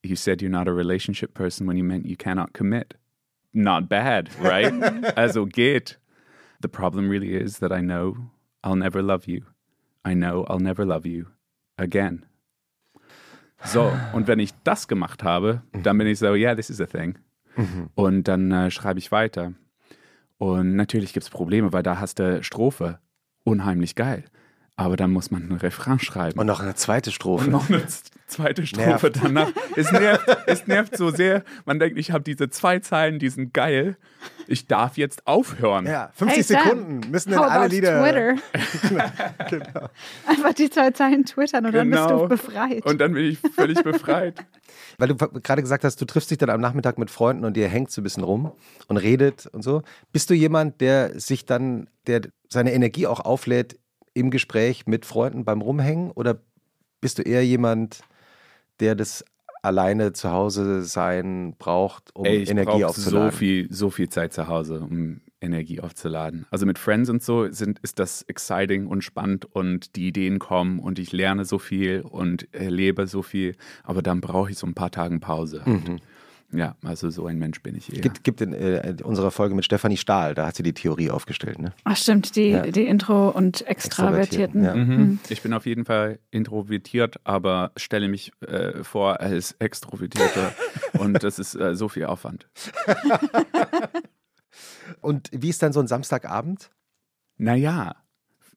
[0.04, 2.96] you said you're not a relationship person when you meant you cannot commit.
[3.54, 4.74] Not bad, right?
[5.18, 6.00] also geht.
[6.62, 8.16] The problem really is that I know
[8.64, 9.42] I'll never love you.
[10.06, 11.28] I know I'll never love you
[11.78, 12.26] again.
[13.64, 16.86] So, und wenn ich das gemacht habe, dann bin ich so, yeah, this is a
[16.86, 17.18] thing.
[17.96, 19.54] Und dann äh, schreibe ich weiter.
[20.38, 23.00] Und natürlich gibt es Probleme, weil da hast du Strophe.
[23.44, 24.26] Unheimlich geil.
[24.80, 26.40] Aber dann muss man einen Refrain schreiben.
[26.40, 27.46] Und noch eine zweite Strophe.
[27.46, 27.84] Und noch eine
[28.28, 29.20] zweite Strophe Nervt.
[29.24, 29.50] danach.
[29.76, 31.44] Es nervt, es nervt so sehr.
[31.66, 33.98] Man denkt, ich habe diese zwei Zeilen, die sind geil.
[34.46, 35.88] Ich darf jetzt aufhören.
[35.88, 38.04] Ja, 50 Hey, Sam, Sekunden müssen dann How alle Lieder.
[38.04, 38.36] Twitter?
[39.50, 39.90] Genau.
[40.28, 42.22] Einfach die zwei Zeilen twittern und dann bist Genau.
[42.24, 42.86] du befreit.
[42.86, 44.46] Und dann bin ich völlig befreit.
[45.00, 47.68] Weil du gerade gesagt hast, du triffst dich dann am Nachmittag mit Freunden und ihr
[47.68, 48.52] hängt so ein bisschen rum
[48.88, 49.82] und redet und so.
[50.12, 53.80] Bist du jemand, der sich dann, der seine Energie auch auflädt
[54.18, 56.12] im Gespräch mit Freunden beim Rumhängen?
[56.12, 56.40] Oder
[57.02, 58.02] bist du eher jemand,
[58.80, 59.24] der das
[59.62, 63.32] alleine zu Hause sein braucht, um Ey, ich Energie aufzuladen?
[63.32, 66.46] so viel, so viel Zeit zu Hause, um Energie aufzuladen.
[66.50, 70.80] Also mit Friends und so sind, ist das exciting und spannend und die Ideen kommen
[70.80, 73.56] und ich lerne so viel und erlebe so viel.
[73.84, 75.62] Aber dann brauche ich so ein paar Tage Pause.
[75.66, 76.00] Mhm.
[76.54, 78.00] Ja, also so ein Mensch bin ich eher.
[78.02, 81.60] Gibt, gibt in äh, unserer Folge mit Stefanie Stahl, da hat sie die Theorie aufgestellt.
[81.60, 81.74] Ne?
[81.84, 82.62] Ach stimmt, die, Ja.
[82.62, 84.64] die Intro- und Extravertierten.
[84.64, 84.74] Ja.
[84.74, 85.20] Mhm.
[85.28, 90.54] Ich bin auf jeden Fall introvertiert, aber stelle mich äh, vor als Extrovertierter
[91.00, 92.48] und das ist äh, so viel Aufwand.
[95.02, 96.72] Und wie ist dann so ein Samstagabend?
[97.38, 97.96] Naja,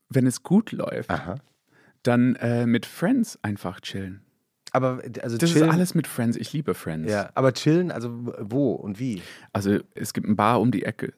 [0.09, 1.37] wenn es gut läuft, Aha.
[2.03, 4.23] dann äh, mit Friends einfach chillen.
[4.73, 6.37] Aber also Das chillen, ist alles mit Friends.
[6.37, 7.11] Ich liebe Friends.
[7.11, 9.23] Ja, aber chillen, also wo und wie?
[9.53, 11.13] Also es gibt ein Bar um die Ecke,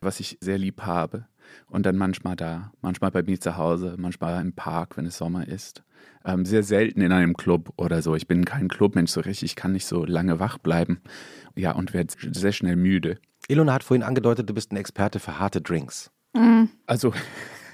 [0.00, 1.26] was ich sehr lieb habe.
[1.66, 5.48] Und dann manchmal da, manchmal bei mir zu Hause, manchmal im Park, wenn es Sommer
[5.48, 5.82] ist.
[6.24, 8.14] Ähm, sehr selten in einem Club oder so.
[8.14, 11.00] Ich bin kein Clubmensch so richtig, ich kann nicht so lange wach bleiben.
[11.56, 13.18] Ja, und werde sehr schnell müde.
[13.48, 16.12] Ilona hat vorhin angedeutet, du bist ein Experte für harte Drinks.
[16.86, 17.12] Also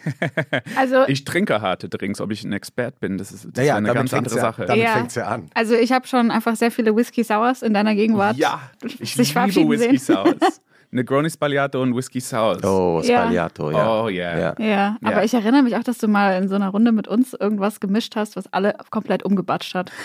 [0.77, 3.79] Also, ich trinke harte Drinks, ob ich ein Expert bin, das ist, das Naja, ist
[3.79, 4.65] eine ganz andere ja- Sache.
[4.67, 4.93] damit Ja.
[4.93, 5.51] fängt's ja an.
[5.55, 8.61] also ich habe schon einfach sehr viele Whisky Sours in deiner Gegenwart Ja,
[8.99, 9.99] ich sich liebe Whisky.
[9.99, 10.61] Sours.
[10.91, 12.63] Negroni Spagliato und Whisky Sours.
[12.65, 13.23] Oh, Ja.
[13.23, 14.03] Spagliato, ja.
[14.05, 14.39] Oh, yeah.
[14.39, 14.55] ja.
[14.59, 15.23] Ja, aber Ja.
[15.25, 18.17] ich erinnere mich auch, dass du mal in so einer Runde mit uns irgendwas gemischt
[18.17, 19.91] hast, was alle komplett umgebatscht hat.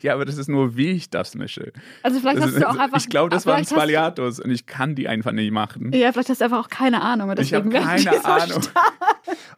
[0.00, 1.72] Ja, aber das ist nur, wie ich das mische.
[2.02, 2.98] Also vielleicht Das hast ist, du auch einfach.
[2.98, 5.92] ich glaube, das waren Spagliatos und ich kann die einfach nicht machen.
[5.92, 7.30] Ja, vielleicht hast du einfach auch keine Ahnung.
[7.30, 8.68] und ich habe deswegen werden die keine so Ahnung.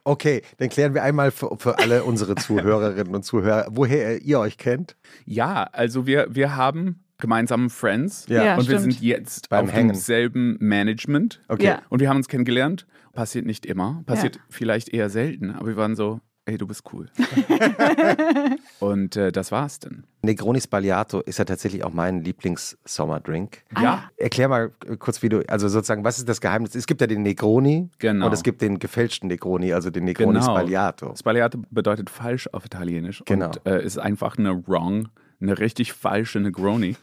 [0.05, 4.57] Okay, dann klären wir einmal für, für alle unsere Zuhörerinnen und Zuhörer, woher ihr euch
[4.57, 4.97] kennt.
[5.25, 8.45] Ja, also wir, wir haben gemeinsam Friends Ja.
[8.45, 8.95] Ja, und wir stimmt.
[8.95, 9.89] sind jetzt Beim auf Hängen.
[9.89, 11.41] demselben Management.
[11.49, 11.65] Okay.
[11.65, 11.83] Ja.
[11.89, 12.87] Und wir haben uns kennengelernt.
[13.13, 17.07] Passiert nicht immer, passiert vielleicht eher selten, aber wir waren so, ey, du bist cool.
[18.81, 20.05] und äh, das war's dann.
[20.23, 23.63] Negroni Spagliato ist ja tatsächlich auch mein Lieblings-Sommerdrink.
[23.75, 26.75] Ah, ja, Erklär mal äh, kurz, wie du, also sozusagen, was ist das Geheimnis?
[26.75, 28.27] Es gibt ja den Negroni Genau.
[28.27, 30.45] und es gibt den gefälschten Negroni, also den Negroni Genau.
[30.53, 31.15] Spagliato.
[31.17, 33.47] Spagliato bedeutet falsch auf Italienisch Genau.
[33.47, 35.09] und äh, ist einfach eine wrong,
[35.41, 36.97] eine richtig falsche Negroni.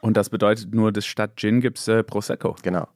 [0.00, 2.56] und das bedeutet nur, dass statt Gin gibt's äh, Prosecco.
[2.62, 2.88] Genau.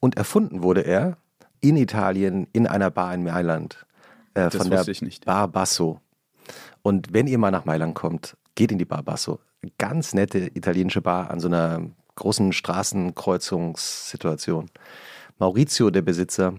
[0.00, 1.16] Und erfunden wurde er
[1.60, 3.86] in Italien in einer Bar in Mailand.
[4.34, 5.24] Äh, Das von der wusste ich nicht.
[5.24, 6.00] Bar Basso.
[6.82, 9.40] Und wenn ihr mal nach Mailand kommt, geht in die Bar Basso.
[9.78, 11.82] Ganz nette italienische Bar an so einer
[12.14, 14.70] großen Straßenkreuzungssituation.
[15.38, 16.54] Maurizio, der Besitzer,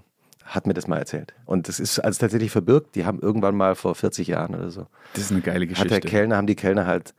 [0.45, 1.33] hat mir das mal erzählt.
[1.45, 2.95] Und das ist also tatsächlich verbirgt.
[2.95, 5.83] Die haben irgendwann mal vor 40 Jahren oder so, Das ist eine geile hat der
[5.85, 6.07] Geschichte.
[6.07, 7.13] Kellner, haben die Kellner halt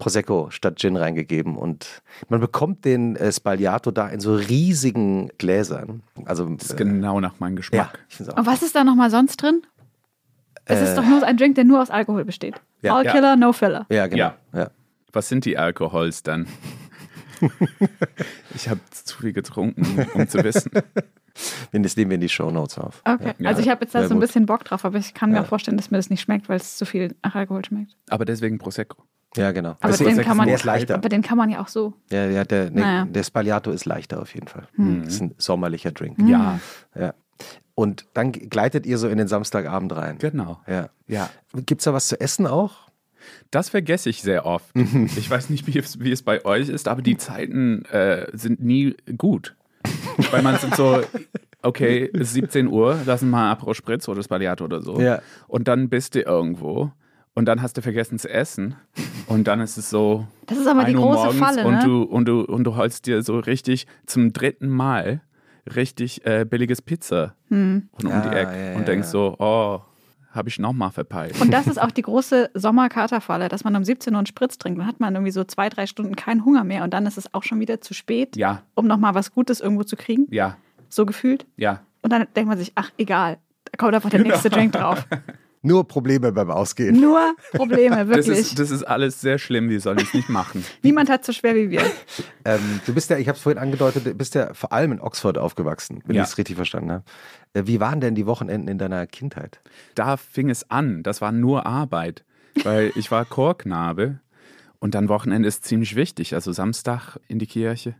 [0.00, 6.02] Prosecco statt Gin reingegeben und man bekommt den äh, Spagliato da in so riesigen Gläsern.
[6.24, 8.00] Also Das ist genau nach meinem ja, Geschmack.
[8.32, 8.36] auch.
[8.38, 9.62] Und was ist da nochmal sonst drin?
[10.64, 12.56] Es ist doch nur ein Drink, der nur aus Alkohol besteht.
[12.82, 12.86] Äh.
[12.88, 12.96] Ja.
[12.96, 13.12] All Ja.
[13.12, 13.86] Killer, no Filler.
[13.90, 14.18] Ja, genau.
[14.18, 14.36] Ja.
[14.52, 14.70] Ja.
[15.12, 16.46] Was sind die Alkohols dann?
[18.54, 20.70] ich habe zu viel getrunken, um zu wissen.
[21.72, 23.02] Das nehmen wir in die Shownotes auf.
[23.04, 23.34] Okay.
[23.38, 24.22] Ja, also ich habe jetzt da so ein gut.
[24.22, 26.56] bisschen Bock drauf, aber ich kann mir auch vorstellen, dass mir das nicht schmeckt, weil
[26.56, 27.96] es zu viel nach Alkohol schmeckt.
[28.10, 29.04] Aber deswegen Prosecco.
[29.36, 29.70] Ja, genau.
[29.80, 30.94] Aber Also, den kann man der ist leichter.
[30.96, 31.94] Aber den kann man ja auch so.
[32.10, 33.04] Ja, ja, der, ne, Naja.
[33.04, 34.66] der Spagliato ist leichter auf jeden Fall.
[34.76, 35.04] Mhm.
[35.04, 36.18] Das ist ein sommerlicher Drink.
[36.26, 36.58] Ja,
[36.98, 37.14] Ja.
[37.74, 40.18] Und dann gleitet ihr so in den Samstagabend rein.
[40.18, 40.60] genau.
[40.66, 40.90] Ja.
[41.06, 42.90] Ja, Gibt es da was zu essen auch?
[43.50, 44.70] das vergesse ich sehr oft.
[45.16, 48.62] Ich weiß nicht, wie es, wie es bei euch ist, aber die Zeiten äh, sind
[48.62, 49.56] nie gut.
[50.30, 51.00] Weil man sind so,
[51.62, 55.00] okay, es ist 17 Uhr, lass uns mal Apro Spritz oder Spaliato oder so.
[55.00, 55.20] Ja.
[55.48, 56.92] Und dann bist du irgendwo
[57.40, 58.76] und dann hast du vergessen zu essen
[59.26, 61.74] und dann ist es so Das ist aber die 1 Uhr große morgens Falle, und
[61.74, 61.84] ne?
[61.84, 65.22] du und du und du holst dir so richtig zum dritten Mal
[65.74, 67.88] richtig äh, billiges Pizza Hm.
[67.98, 69.10] von um Ja, die Ecke ja, und denkst ja.
[69.10, 69.80] so, oh,
[70.32, 71.40] habe ich nochmal verpeilt.
[71.40, 74.78] Und das ist auch die große Sommerkaterfalle, dass man um 17 Uhr einen Spritz trinkt.
[74.78, 77.32] Dann hat man irgendwie so zwei, drei Stunden keinen Hunger mehr und dann ist es
[77.34, 80.26] auch schon wieder zu spät, ja, um nochmal was Gutes irgendwo zu kriegen.
[80.30, 80.56] ja,
[80.88, 81.46] So gefühlt.
[81.56, 81.80] ja.
[82.02, 83.38] Und dann denkt man sich, ach, egal.
[83.64, 85.06] Da kommt einfach der nächste Drink drauf.
[85.62, 86.98] Nur Probleme beim Ausgehen.
[86.98, 88.38] Nur Probleme, Das wirklich.
[88.38, 90.64] ist, das ist alles sehr schlimm, wir sollen es nicht machen.
[90.82, 91.82] Niemand hat so schwer wie wir.
[92.46, 95.00] Ähm, du bist ja, ich habe es vorhin angedeutet, du bist ja vor allem in
[95.00, 96.22] Oxford aufgewachsen, wenn Ja.
[96.22, 97.04] ich es richtig verstanden habe.
[97.52, 99.60] Äh, Wie waren denn die Wochenenden in deiner Kindheit?
[99.94, 102.24] Da fing es an, das war nur Arbeit,
[102.62, 104.20] weil ich war Chorknabe
[104.78, 107.94] und dann Wochenende ist ziemlich wichtig, also Samstag in die Kirche,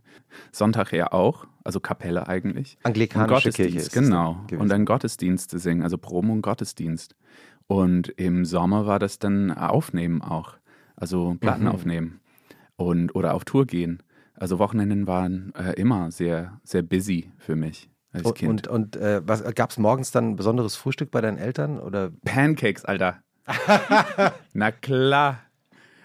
[0.51, 2.77] Sonntag ja auch, also Kapelle eigentlich.
[2.81, 4.45] Anglikanische Und Kirche Gottesdienst, ist genau.
[4.57, 7.15] Und dann Gottesdienste singen, also Promo und Gottesdienst.
[7.71, 10.55] Und im Sommer war das dann Aufnehmen auch,
[10.97, 11.69] also Platten Mhm.
[11.71, 12.19] aufnehmen
[12.75, 14.03] und oder auf Tour gehen.
[14.33, 18.49] Also Wochenenden waren äh, immer sehr, sehr busy für mich als Und, Kind.
[18.49, 21.79] und, und äh, was gab es morgens dann ein besonderes Frühstück bei deinen Eltern?
[21.79, 23.19] Oder Pancakes, Alter.
[24.53, 25.39] Na klar.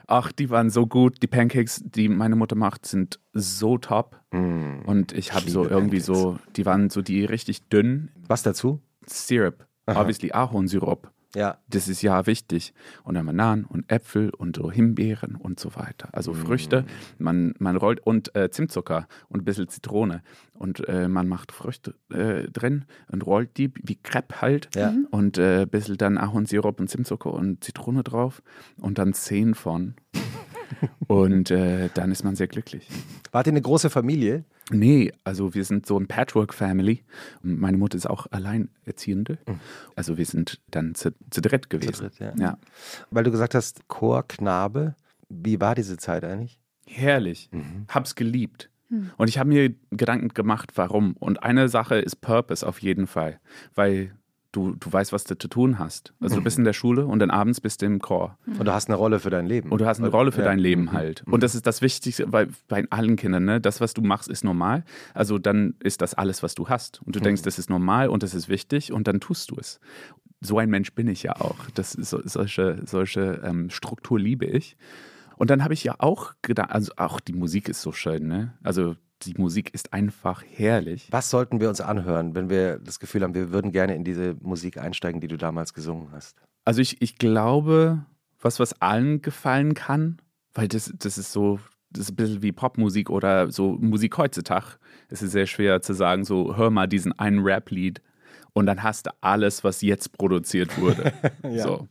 [0.06, 1.20] Ach, die waren so gut.
[1.22, 4.20] Die Pancakes, die meine Mutter macht, sind so top.
[4.30, 6.06] Und ich habe so irgendwie Pancakes.
[6.06, 8.10] so, die waren so die richtig dünn.
[8.28, 8.80] was dazu?
[9.08, 11.10] Syrup, obviously Ahornsirup.
[11.36, 11.58] Ja.
[11.68, 12.72] Das ist ja wichtig.
[13.04, 16.08] Und dann Bananen und Äpfel und so Himbeeren und so weiter.
[16.12, 16.86] Also Früchte.
[17.18, 20.22] Man, man rollt und äh, Zimtzucker und ein bisschen Zitrone.
[20.54, 24.74] Und äh, man macht Früchte äh, drin und rollt die wie Crepe halt.
[24.74, 24.92] Ja.
[24.92, 25.08] Mhm.
[25.10, 28.42] Und äh, ein bisschen dann Ahornsirup und Zimtzucker und Zitrone drauf.
[28.80, 29.94] Und dann zehn von.
[31.06, 32.88] Und äh, dann ist man sehr glücklich.
[33.32, 34.44] Wart ihr eine große Familie?
[34.70, 37.04] Nee, also wir sind so ein Patchwork-Family.
[37.42, 39.38] Und Meine Mutter ist auch Alleinerziehende.
[39.94, 41.92] Also wir sind dann zu, zu dritt gewesen.
[41.92, 42.32] dritt, ja.
[42.36, 42.58] ja.
[43.10, 44.96] Weil du gesagt hast, Chorknabe.
[45.28, 46.58] Wie war diese Zeit eigentlich?
[46.86, 47.48] Herrlich.
[47.52, 47.86] Mhm.
[47.88, 48.70] Hab's geliebt.
[49.16, 51.16] Und ich habe mir Gedanken gemacht, warum.
[51.18, 53.40] Und eine Sache ist Purpose auf jeden Fall.
[53.74, 54.14] Weil
[54.56, 56.14] du, du weißt, was du zu tun hast.
[56.20, 58.38] Also du bist in der Schule und dann abends bist du im Chor.
[58.46, 59.70] Und du hast eine Rolle für dein Leben.
[59.70, 60.46] Und du hast eine Rolle für Ja.
[60.46, 60.50] Mhm.
[60.50, 61.22] dein Leben halt.
[61.26, 63.44] Und das ist das Wichtigste bei, bei allen Kindern.
[63.44, 63.60] Ne?
[63.60, 64.84] Das, was du machst, ist normal.
[65.14, 67.02] Also dann ist das alles, was du hast.
[67.02, 69.78] Und du denkst, das ist normal und das ist wichtig und dann tust du es.
[70.40, 71.56] So ein Mensch bin ich ja auch.
[71.74, 74.76] Das so, solche solche ähm, Struktur liebe ich.
[75.36, 78.54] Und dann habe ich ja auch gedacht, also auch die Musik ist so schön, ne?
[78.62, 81.08] Also die Musik ist einfach herrlich.
[81.10, 84.34] Was sollten wir uns anhören, wenn wir das Gefühl haben, wir würden gerne in diese
[84.40, 86.36] Musik einsteigen, die du damals gesungen hast?
[86.64, 88.04] Also ich, ich glaube,
[88.40, 90.18] was, was allen gefallen kann,
[90.52, 94.76] weil das, das ist so, das ist ein bisschen wie Popmusik oder so Musik heutzutage.
[95.08, 98.02] Es ist sehr schwer zu sagen, so hör mal diesen einen Rap-Lied
[98.52, 101.12] und dann hast du alles, was jetzt produziert wurde.
[101.56, 101.88] so.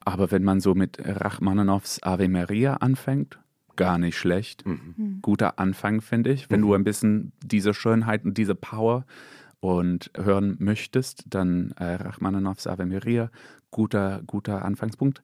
[0.00, 3.38] Aber wenn man so mit Rachmaninows Ave Maria anfängt,
[3.76, 4.64] gar nicht schlecht.
[5.22, 6.50] Guter Anfang, finde ich.
[6.50, 9.04] Wenn du ein bisschen diese Schönheit und diese Power
[9.60, 13.30] und hören möchtest, dann äh, Rachmaninows Ave Maria,
[13.70, 15.22] guter, guter Anfangspunkt.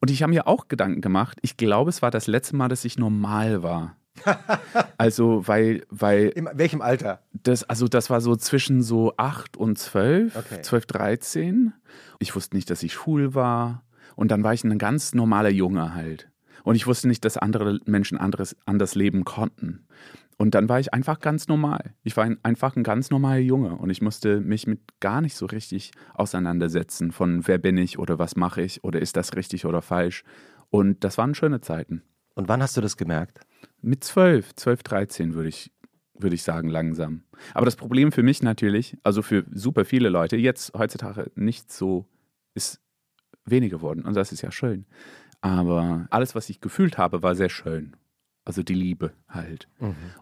[0.00, 1.38] Und ich habe mir auch Gedanken gemacht.
[1.42, 3.96] Ich glaube, es war das letzte Mal, dass ich normal war.
[4.98, 7.20] also, weil, weil In welchem Alter?
[7.32, 10.62] das, also das war so zwischen so 8 und 12, Okay.
[10.62, 11.72] 12, 13.
[12.18, 13.84] Ich wusste nicht, dass ich schwul war.
[14.16, 16.28] Und dann war ich ein ganz normaler Junge halt.
[16.64, 19.86] Und ich wusste nicht, dass andere Menschen anderes, anders leben konnten.
[20.38, 21.94] Und dann war ich einfach ganz normal.
[22.02, 25.36] Ich war ein, einfach ein ganz normaler Junge und ich musste mich mit gar nicht
[25.36, 29.66] so richtig auseinandersetzen von wer bin ich oder was mache ich oder ist das richtig
[29.66, 30.24] oder falsch.
[30.70, 32.02] Und das waren schöne Zeiten.
[32.34, 33.40] Und wann hast du das gemerkt?
[33.82, 35.70] Mit 12, 12, 13 würde ich,
[36.18, 37.24] würde ich sagen, langsam.
[37.54, 42.06] Aber das Problem für mich natürlich, also für super viele Leute, jetzt heutzutage nicht so,
[42.54, 42.80] ist
[43.44, 44.04] wenig geworden.
[44.04, 44.86] Und das ist ja schön.
[45.42, 47.96] Aber alles, was ich gefühlt habe, war sehr schön.
[48.44, 49.68] Also die Liebe halt.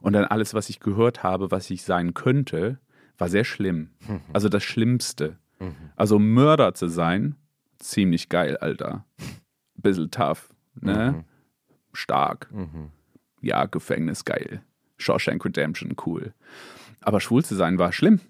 [0.00, 2.78] Und dann alles, was ich gehört habe, was ich sein könnte,
[3.16, 3.90] war sehr schlimm.
[4.32, 5.38] Also das Schlimmste.
[5.94, 7.36] Also Mörder zu sein,
[7.78, 9.04] ziemlich geil, Alter.
[9.74, 11.24] Bisschen tough, ne?
[11.92, 12.50] Stark.
[13.42, 14.62] Ja, Gefängnis geil.
[14.98, 16.34] Shawshank Redemption, cool.
[17.00, 18.20] Aber schwul zu sein war schlimm.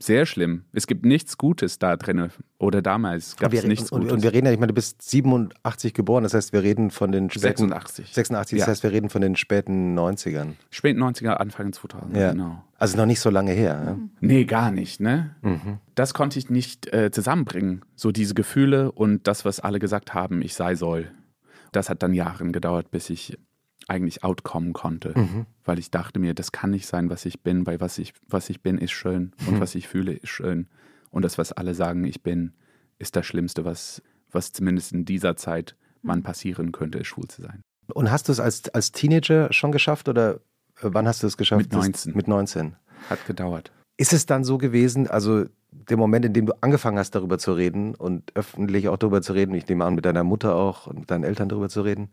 [0.00, 0.64] Sehr schlimm.
[0.72, 2.28] Es gibt nichts Gutes da drin.
[2.58, 4.12] Oder damals gab es nichts und, Gutes.
[4.12, 7.10] und wir reden ja, ich meine, du bist 87 geboren, das heißt, wir reden von
[7.10, 8.12] den späten 86.
[8.12, 8.70] 86, das Ja.
[8.70, 10.56] heißt, wir reden von den späten 90ern.
[10.70, 12.32] Späten 90er, Anfang 2000, Ja.
[12.32, 12.62] genau.
[12.78, 13.82] Also noch nicht so lange her.
[13.86, 13.98] Ja?
[14.20, 15.36] Nee, gar nicht, ne?
[15.40, 15.78] Mhm.
[15.94, 17.82] Das konnte ich nicht äh, zusammenbringen.
[17.96, 21.10] So diese Gefühle und das, was alle gesagt haben, ich sei soll.
[21.72, 23.38] Das hat dann Jahre gedauert, bis ich
[23.88, 25.12] eigentlich outkommen konnte.
[25.16, 25.46] Mhm.
[25.64, 28.50] Weil ich dachte mir, das kann nicht sein, was ich bin, weil was ich, was
[28.50, 29.48] ich bin, ist schön Mhm.
[29.54, 30.68] und was ich fühle, ist schön.
[31.10, 32.52] Und das, was alle sagen, ich bin,
[32.98, 37.42] ist das Schlimmste, was, was zumindest in dieser Zeit man passieren könnte, ist schwul zu
[37.42, 37.62] sein.
[37.92, 40.38] Und hast du es als, als Teenager schon geschafft oder äh,
[40.82, 41.60] wann hast du es geschafft?
[41.62, 42.14] Mit 19.
[42.14, 42.76] Mit 19.
[43.10, 43.72] Hat gedauert.
[43.98, 47.52] Ist es dann so gewesen, also der Moment, in dem du angefangen hast, darüber zu
[47.52, 51.00] reden und öffentlich auch darüber zu reden, ich nehme an, mit deiner Mutter auch und
[51.00, 52.10] mit deinen Eltern darüber zu reden,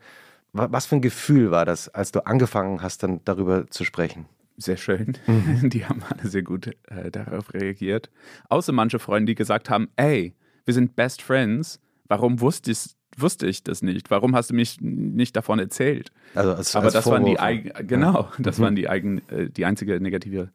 [0.53, 4.25] was für ein Gefühl war das, als du angefangen hast, dann darüber zu sprechen?
[4.57, 5.17] Sehr schön.
[5.27, 5.69] Mhm.
[5.69, 8.09] Die haben alle sehr gut äh, darauf reagiert.
[8.49, 10.35] Außer manche Freunde, die gesagt haben, ey,
[10.65, 11.79] wir sind Best Friends.
[12.07, 14.09] Warum wusste ich, wusste ich das nicht?
[14.11, 16.11] Warum hast du mich nicht davon erzählt?
[16.35, 17.87] Also als, Aber als das waren die Vorwurf.
[17.87, 18.63] genau, das Mhm.
[18.63, 20.49] waren die eigen, äh, die einzige negative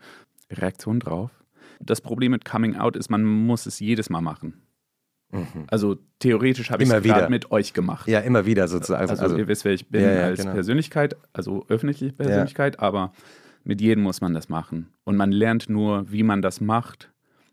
[0.50, 1.30] Reaktion drauf.
[1.80, 4.62] Das Problem mit Coming Out ist, man muss es jedes Mal machen.
[5.35, 5.64] Mhm.
[5.68, 7.31] Also theoretisch habe ich Immer es gerade wieder.
[7.31, 8.09] mit euch gemacht.
[8.09, 9.11] Ja, immer wieder sozusagen.
[9.11, 10.53] Also, ihr wisst, wer ich bin Ja, ja, als genau.
[10.55, 13.12] Persönlichkeit, also öffentliche Persönlichkeit, aber
[13.64, 14.88] mit jedem muss man das machen.
[15.05, 17.11] Und man lernt nur, wie man das macht.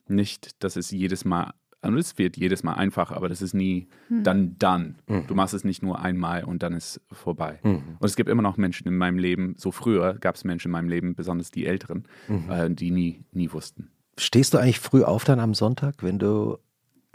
[0.08, 3.88] Nicht, dass es jedes Mal, also es wird jedes Mal einfach, aber das ist nie
[4.10, 4.98] dann dann.
[5.28, 7.60] Du machst es nicht nur einmal und dann ist vorbei.
[7.64, 7.82] Mhm.
[8.00, 10.72] Und es gibt immer noch Menschen in meinem Leben, so früher gab es Menschen in
[10.74, 12.52] meinem Leben, besonders die Älteren, Mhm.
[12.52, 13.90] äh, die nie, nie wussten.
[14.18, 16.58] Stehst du eigentlich früh auf dann am Sonntag, wenn du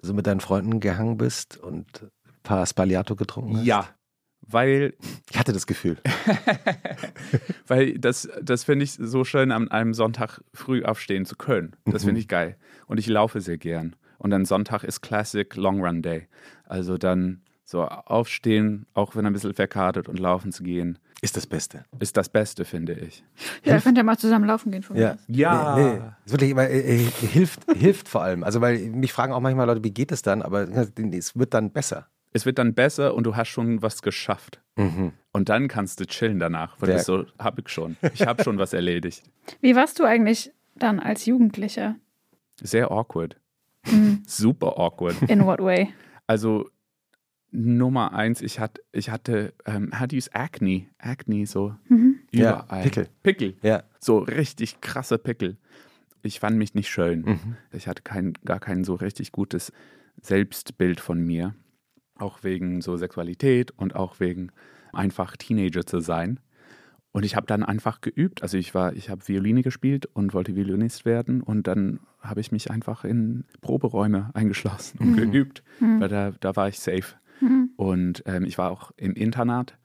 [0.03, 2.11] so mit deinen Freunden gehangen bist und ein
[2.43, 3.67] paar Spaliato getrunken hast?
[3.67, 3.89] Ja,
[4.49, 4.95] weil
[5.31, 5.99] Ich hatte das Gefühl.
[7.67, 11.75] Weil das, das finde ich so schön, an einem Sonntag früh aufstehen zu können.
[11.85, 12.09] Das Mhm.
[12.09, 12.57] finde ich geil.
[12.87, 13.97] Und ich laufe sehr gern.
[14.19, 16.29] Und dann Sonntag ist Classic Long Run Day.
[16.65, 21.47] Also dann so aufstehen, auch wenn ein bisschen verkartet und laufen zu gehen, Ist das
[21.47, 21.85] Beste.
[21.99, 23.25] ist das Beste, finde ich.
[23.65, 25.15] Ja, könnt ihr mal zusammen laufen gehen von mir.
[25.15, 25.19] aus.
[25.27, 25.77] Ja.
[25.77, 26.01] Nee, nee.
[26.25, 28.45] Das wirklich, aber, äh, äh, hilft, hilft vor allem.
[28.45, 30.41] Also, weil mich fragen auch manchmal Leute, wie geht es dann?
[30.43, 32.07] Aber es wird dann besser.
[32.33, 34.61] Es wird dann besser und du hast schon was geschafft.
[34.77, 35.13] Mhm.
[35.33, 37.97] Und dann kannst du chillen danach, weil Der- das so habe ich schon.
[38.15, 39.23] Ich habe schon was erledigt.
[39.61, 41.97] Wie warst du eigentlich dann als Jugendlicher?
[42.63, 43.37] Sehr awkward.
[43.85, 44.23] Hm.
[44.27, 45.15] Super awkward.
[45.29, 45.93] In what way?
[46.27, 46.69] Also
[47.57, 50.87] Nummer eins, ich, hat, ich hatte, ähm, how do you use Acne?
[50.99, 52.17] Acne so Mhm.
[52.33, 52.83] Ja, überall.
[52.83, 53.09] Pickel.
[53.23, 53.55] Pickel.
[53.63, 53.83] Ja.
[53.99, 55.57] So richtig krasse Pickel.
[56.23, 57.23] Ich fand mich nicht schön.
[57.23, 57.57] Mhm.
[57.73, 59.73] Ich hatte kein, gar kein so richtig gutes
[60.21, 61.55] Selbstbild von mir.
[62.19, 64.51] Auch wegen so Sexualität und auch wegen
[64.93, 66.41] einfach Teenager zu sein.
[67.13, 68.43] Und ich habe dann einfach geübt.
[68.43, 71.41] Also ich war, ich habe Violine gespielt und wollte Violinist werden.
[71.43, 75.63] Und dann habe ich mich einfach in Proberäume eingeschlossen und geübt.
[75.81, 77.15] Weil da, da war ich safe.
[77.87, 79.77] Und ähm, ich war auch im Internat.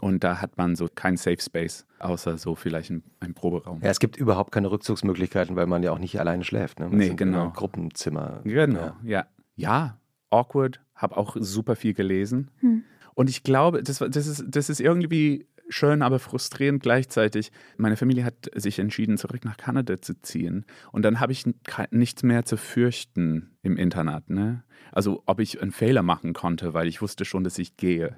[0.00, 3.78] Und da hat man so kein Safe Space, außer so vielleicht ein, ein Proberaum.
[3.80, 6.80] Ja, es gibt überhaupt keine Rückzugsmöglichkeiten, weil man ja auch nicht alleine schläft.
[6.80, 6.88] Ne?
[6.88, 7.42] Man Nee, sind genau.
[7.44, 8.40] immer Gruppenzimmer.
[8.42, 8.96] Genau, Ja.
[9.04, 9.26] ja.
[9.54, 9.98] Ja,
[10.30, 12.50] awkward, habe auch super viel gelesen.
[12.58, 12.82] Hm.
[13.14, 17.50] Und ich glaube, das, das, ist, das ist irgendwie schön, aber frustrierend gleichzeitig.
[17.76, 20.64] Meine Familie hat sich entschieden, zurück nach Kanada zu ziehen.
[20.92, 21.44] Und dann habe ich
[21.90, 24.28] nichts mehr zu fürchten im Internat.
[24.30, 24.62] Ne?
[24.92, 28.16] Also, ob ich einen Fehler machen konnte, weil ich wusste schon, dass ich gehe.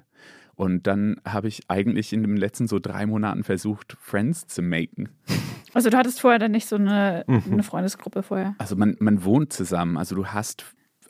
[0.55, 5.09] Und dann habe ich eigentlich in den letzten so drei Monaten versucht, Friends zu maken.
[5.73, 7.43] Also du hattest vorher dann nicht so eine, Mhm.
[7.51, 8.55] eine Freundesgruppe vorher.
[8.57, 10.63] Also man, man wohnt zusammen, also du hast,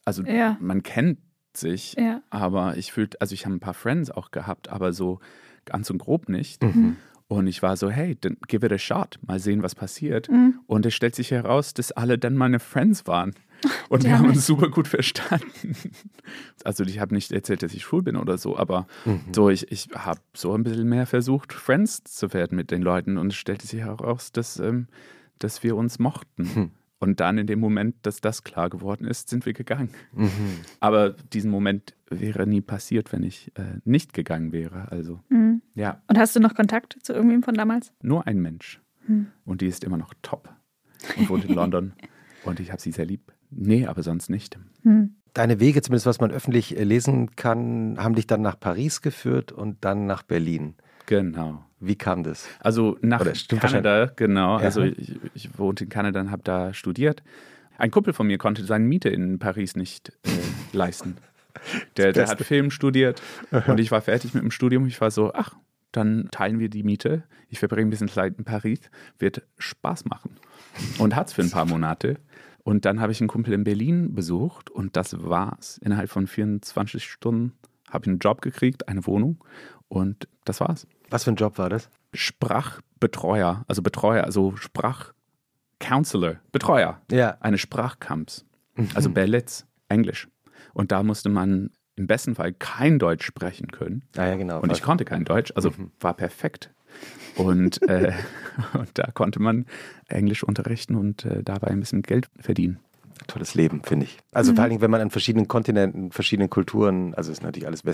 [0.03, 0.57] also Ja.
[0.59, 1.19] man kennt
[1.53, 2.21] sich, Ja.
[2.31, 5.19] aber ich fühlte, also ich habe ein paar Friends auch gehabt, aber so
[5.65, 6.63] ganz und grob nicht.
[6.63, 6.95] Mhm.
[7.27, 10.29] Und ich war so, hey, dann give it a shot, mal sehen, was passiert.
[10.29, 10.59] Mhm.
[10.67, 13.33] Und es stellt sich heraus, dass alle dann meine Friends waren.
[13.89, 14.35] Und wir Ja, haben nicht.
[14.37, 15.75] uns super gut verstanden.
[16.63, 19.21] Also ich habe nicht erzählt, dass ich schwul bin oder so, aber Mhm.
[19.33, 23.17] so ich, ich habe so ein bisschen mehr versucht, Friends zu werden mit den Leuten.
[23.17, 24.87] Und es stellte sich heraus, dass, ähm,
[25.39, 26.71] dass wir uns mochten.
[27.05, 29.89] Und dann in dem Moment, dass das klar geworden ist, sind wir gegangen.
[30.13, 30.29] Mhm.
[30.79, 34.91] Aber diesen Moment wäre nie passiert, wenn ich äh, nicht gegangen wäre.
[34.91, 35.61] Also Mhm.
[35.75, 37.93] ja, Und hast du noch Kontakt zu irgendwem von damals?
[38.01, 38.81] nur ein Mensch.
[39.05, 39.27] Hm.
[39.45, 40.49] Und die ist immer noch top
[41.17, 41.93] und wohnt in London.
[42.43, 43.31] Und ich habe sie sehr lieb.
[43.51, 44.57] Nee, aber sonst nicht.
[44.81, 45.15] Hm.
[45.33, 49.51] Deine Wege, zumindest was man öffentlich äh, lesen kann, haben dich dann nach Paris geführt
[49.51, 50.73] und dann nach Berlin.
[51.05, 51.63] Genau.
[51.85, 52.47] Wie kam das?
[52.59, 54.57] Also nach Oder Kanada, genau.
[54.59, 54.65] Ja.
[54.65, 57.23] Also ich, ich wohnte in Kanada und habe da studiert.
[57.77, 60.29] Ein Kumpel von mir konnte seine Miete in Paris nicht äh,
[60.75, 61.17] leisten.
[61.97, 63.21] Der, der hat Film studiert
[63.67, 64.85] und ich war fertig mit dem Studium.
[64.87, 65.55] Ich war so, ach,
[65.93, 67.23] dann teilen wir die Miete.
[67.49, 68.81] Ich verbringe ein bisschen Zeit in Paris,
[69.19, 70.37] wird Spaß machen.
[70.97, 72.17] Und hat's für ein paar Monate.
[72.63, 75.77] Und dann habe ich einen Kumpel in Berlin besucht und das war's.
[75.77, 77.53] Innerhalb von 24 Stunden
[77.89, 79.43] habe ich einen Job gekriegt, eine Wohnung
[79.87, 80.87] und das war's.
[81.09, 81.89] Was für ein Job war das?
[82.13, 87.37] Sprachbetreuer, also Betreuer, also Sprachcounselor, Betreuer Ja.
[87.39, 88.45] eines Sprachcamps,
[88.93, 90.27] also Berlitz, Englisch.
[90.73, 94.03] Und da musste man im besten Fall kein Deutsch sprechen können.
[94.17, 94.59] Ah ja, genau.
[94.61, 96.71] Und ich konnte kein Deutsch, also war perfekt.
[97.37, 98.13] Und, äh,
[98.73, 99.65] und da konnte man
[100.07, 102.79] Englisch unterrichten und äh, dabei ein bisschen Geld verdienen.
[103.27, 104.17] Tolles Leben, finde ich.
[104.31, 107.85] Also vor allen Dingen, wenn man an verschiedenen Kontinenten, verschiedenen Kulturen, also ist natürlich alles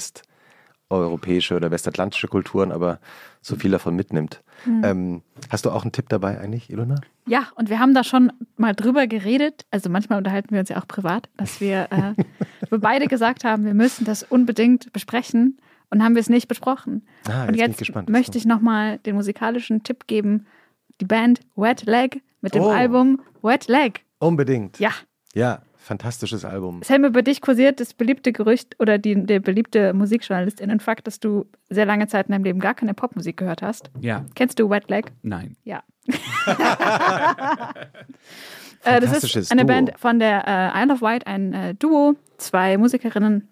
[0.91, 2.99] westeuropäische oder westatlantische Kulturen, aber
[3.41, 4.41] so viel davon mitnimmt.
[4.83, 6.95] Ähm, hast du auch einen Tipp dabei eigentlich, Ilona?
[7.25, 9.65] Ja, und wir haben da schon mal drüber geredet.
[9.71, 12.13] Also manchmal unterhalten wir uns ja auch privat, dass wir, äh,
[12.69, 15.57] wir beide gesagt haben, wir müssen das unbedingt besprechen
[15.89, 17.03] und haben wir es nicht besprochen.
[17.27, 18.09] Ah, und bin ich jetzt gespannt.
[18.09, 20.45] möchte ich nochmal den musikalischen Tipp geben.
[20.99, 22.69] Die Band Wet Leg mit dem Oh.
[22.69, 24.03] Album Wet Leg.
[24.19, 24.77] Unbedingt.
[24.79, 24.91] Ja,
[25.33, 26.81] Ja, fantastisches Album.
[26.83, 31.85] Sam, über dich kursiert das beliebte Gerücht oder die, der beliebte Musikjournalistinnen-Fakt, dass du sehr
[31.85, 33.89] lange Zeit in deinem Leben gar keine Popmusik gehört hast.
[33.99, 35.11] Ja, Kennst du Wet Leg?
[35.23, 35.55] nein.
[35.63, 35.83] Ja.
[38.83, 39.67] Äh, das ist eine Duo.
[39.67, 43.47] Band von der äh, Isle of Wight, ein äh, Duo, zwei Musikerinnen,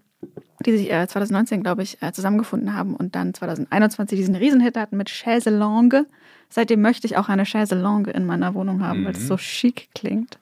[0.65, 4.97] die sich äh, 2019, glaube ich, äh, zusammengefunden haben und dann 2021 diesen Riesenhit hatten
[4.97, 6.07] mit Chaise Longue.
[6.49, 9.89] Seitdem möchte ich auch eine Chaise Longue in meiner Wohnung haben, weil es so chic
[9.93, 10.39] klingt.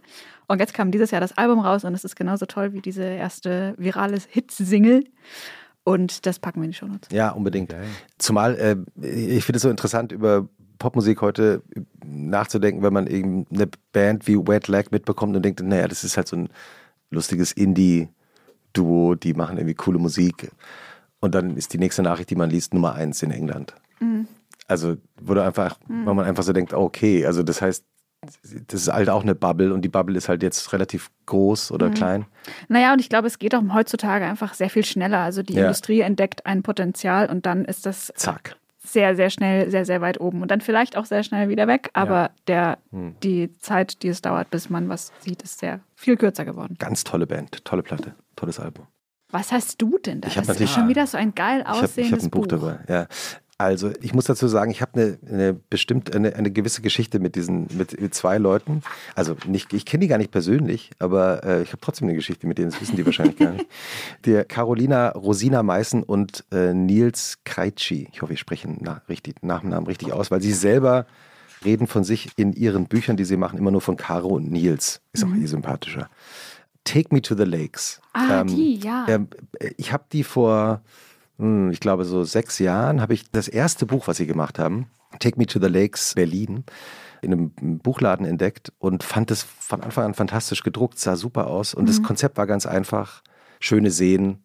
[0.47, 3.03] Und jetzt kam dieses Jahr das Album raus und es ist genauso toll wie diese
[3.03, 5.03] erste virale Hit-Single.
[5.83, 7.09] Und das packen wir in die Shownotes.
[7.11, 7.69] Ja, unbedingt.
[7.69, 7.85] Geil.
[8.17, 10.47] Zumal äh, ich finde es so interessant, über
[10.79, 11.63] Popmusik heute
[12.05, 16.17] nachzudenken, wenn man eben eine Band wie Wet Leg mitbekommt und denkt, naja, das ist
[16.17, 16.49] halt so ein
[17.09, 20.51] lustiges Indie-Duo, die machen irgendwie coole Musik.
[21.19, 23.73] Und dann ist die nächste Nachricht, die man liest, Nummer eins in England.
[24.67, 27.85] Also, wo du einfach, wo man einfach so denkt, okay, also das heißt,
[28.21, 31.89] das ist halt auch eine Bubble und die Bubble ist halt jetzt relativ groß oder
[31.89, 32.25] klein.
[32.67, 35.19] Naja, und ich glaube, es geht auch heutzutage einfach sehr viel schneller.
[35.19, 35.63] Also die Ja.
[35.63, 38.55] Industrie entdeckt ein Potenzial und dann ist das Zack.
[38.79, 41.89] sehr, sehr schnell, sehr, sehr weit oben und dann vielleicht auch sehr schnell wieder weg.
[41.93, 43.15] Aber der, Hm.
[43.21, 46.75] die Zeit, die es dauert, bis man was sieht, ist sehr viel kürzer geworden.
[46.79, 48.87] Ganz tolle Band, tolle Platte, tolles Album.
[49.29, 50.27] Was hast du denn da?
[50.29, 52.31] Ich hab das ist natürlich- schon wieder so ein geil Ich habe aussehendes hab ein
[52.31, 52.79] Buch, dabei.
[52.87, 53.07] Ja.
[53.59, 57.35] Also ich muss dazu sagen, ich habe eine, eine bestimmt eine, eine gewisse Geschichte mit
[57.35, 58.83] diesen mit, mit zwei Leuten.
[59.15, 62.45] Also nicht, ich kenne die gar nicht persönlich, aber äh, ich habe trotzdem eine Geschichte
[62.45, 62.69] mit denen.
[62.69, 63.67] Das wissen die wahrscheinlich gar nicht.
[64.25, 68.07] Der Carolina Rosina Meißen und äh, Nils Kreitschi.
[68.11, 71.07] Ich hoffe, ich spreche den na, richtig, Nachnamen richtig aus, weil sie selber
[71.65, 75.01] reden von sich in ihren Büchern, die sie machen, immer nur von Caro und Nils.
[75.13, 76.09] Ist auch eh sympathischer.
[76.83, 77.99] Take Me to the Lakes.
[78.13, 79.05] Ah, die, ja.
[79.09, 79.27] Ähm,
[79.77, 80.81] ich habe die vor,
[81.39, 84.87] ich glaube, so sechs Jahren, habe ich das erste Buch, was sie gemacht haben,
[85.19, 86.63] Take Me to the Lakes Berlin,
[87.21, 91.73] in einem Buchladen entdeckt und fand es von Anfang an fantastisch gedruckt, sah super aus.
[91.73, 93.21] Und das Konzept war ganz einfach.
[93.59, 94.39] Schöne Seen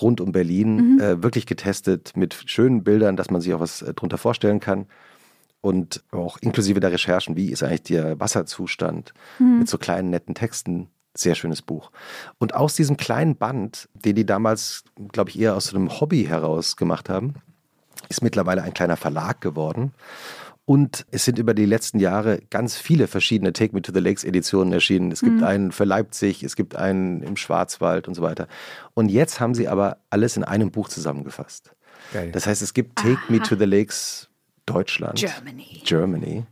[0.00, 3.94] rund um Berlin, äh, wirklich getestet mit schönen Bildern, dass man sich auch was äh,
[3.94, 4.86] drunter vorstellen kann.
[5.60, 9.14] Und auch inklusive der Recherchen, wie ist eigentlich der Wasserzustand
[9.58, 10.88] mit so kleinen netten Texten.
[11.16, 11.90] Sehr schönes Buch.
[12.38, 16.24] Und aus diesem kleinen Band, den die damals, glaube ich, eher aus so einem Hobby
[16.24, 17.34] heraus gemacht haben,
[18.08, 19.92] ist mittlerweile ein kleiner Verlag geworden.
[20.66, 24.24] Und es sind über die letzten Jahre ganz viele verschiedene Take Me to the Lakes
[24.24, 25.12] Editionen erschienen.
[25.12, 28.48] Es gibt einen für Leipzig, es gibt einen im Schwarzwald und so weiter.
[28.92, 31.70] Und jetzt haben sie aber alles in einem Buch zusammengefasst.
[32.12, 32.32] Geil.
[32.32, 34.28] Das heißt, es gibt Take Me to the Lakes
[34.66, 35.20] Deutschland.
[35.20, 35.82] Germany.
[35.84, 36.44] Germany.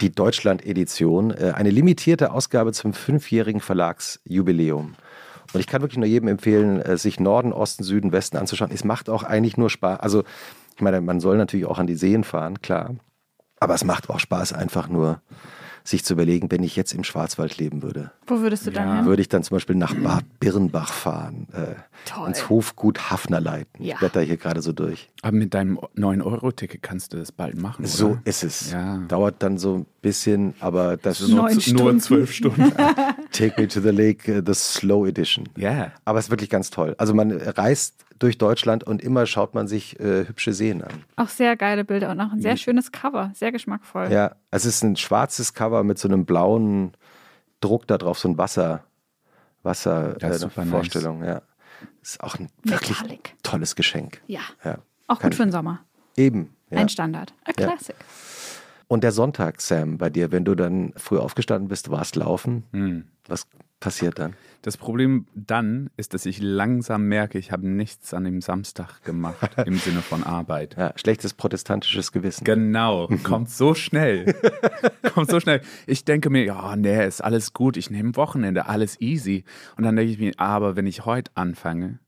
[0.00, 1.30] Die Deutschland-Edition.
[1.30, 4.94] äh, Eine limitierte Ausgabe zum fünfjährigen Verlagsjubiläum.
[5.52, 8.70] Und ich kann wirklich nur jedem empfehlen, äh, sich Norden, Osten, Süden, Westen anzuschauen.
[8.72, 10.00] Es macht auch eigentlich nur Spaß.
[10.00, 10.24] Also,
[10.74, 12.96] ich meine, man soll natürlich auch an die Seen fahren, klar.
[13.60, 15.20] Aber es macht auch Spaß, einfach nur
[15.86, 18.96] sich zu überlegen, wenn ich jetzt im Schwarzwald leben würde, Wo würdest du dann Ja.
[18.96, 19.04] hin?
[19.04, 23.84] würde ich dann zum Beispiel nach Bad Birnbach fahren, äh, ins Hofgut Hafnerleiten.
[23.84, 23.92] Ja.
[23.94, 25.10] Ich blätter hier gerade so durch.
[25.20, 27.84] Aber mit deinem 9-Euro-Ticket kannst du das bald machen.
[27.84, 28.20] So oder?
[28.24, 28.72] ist es.
[28.72, 28.98] Ja.
[29.08, 32.70] Dauert dann so bisschen, aber das ist nur, nur zwölf Stunden.
[33.32, 35.48] Take Me to the Lake, äh, the Slow Edition.
[35.56, 35.90] Ja.
[36.04, 36.94] Aber es ist wirklich ganz toll.
[36.98, 40.92] Also man reist durch Deutschland und immer schaut man sich äh, hübsche Seen an.
[41.16, 43.32] Auch sehr geile Bilder und auch ein sehr schönes Cover.
[43.34, 44.12] Sehr geschmackvoll.
[44.12, 46.92] Ja, es ist ein schwarzes Cover mit so einem blauen
[47.60, 48.84] Druck da drauf, so ein Wasser,
[49.62, 50.70] Wasser äh, super nice.
[50.70, 51.24] Vorstellung.
[51.24, 51.42] Ja,
[52.02, 53.34] ist auch ein wirklich Metallic.
[53.42, 54.20] tolles Geschenk.
[54.26, 54.40] Ja.
[54.64, 55.80] Ja, Auch Kann gut für den Sommer.
[56.16, 56.54] eben.
[56.70, 56.78] Ja.
[56.78, 57.32] Ein Standard.
[57.44, 57.74] A Ja.
[58.88, 63.04] Und der Sonntag, Sam, bei dir, wenn du dann früh aufgestanden bist, warst laufen, Hm.
[63.26, 63.46] was
[63.80, 64.34] passiert dann?
[64.62, 69.50] Das Problem dann ist, dass ich langsam merke, ich habe nichts an dem Samstag gemacht
[69.66, 70.76] im Sinne von Arbeit.
[70.78, 72.44] Ja, schlechtes protestantisches Gewissen.
[72.44, 74.34] Genau, kommt so schnell.
[75.14, 75.60] kommt so schnell.
[75.86, 79.44] Ich denke mir, ja, nee, ist alles gut, ich nehme Wochenende, alles easy.
[79.76, 81.98] Und dann denke ich mir, aber wenn ich heute anfange,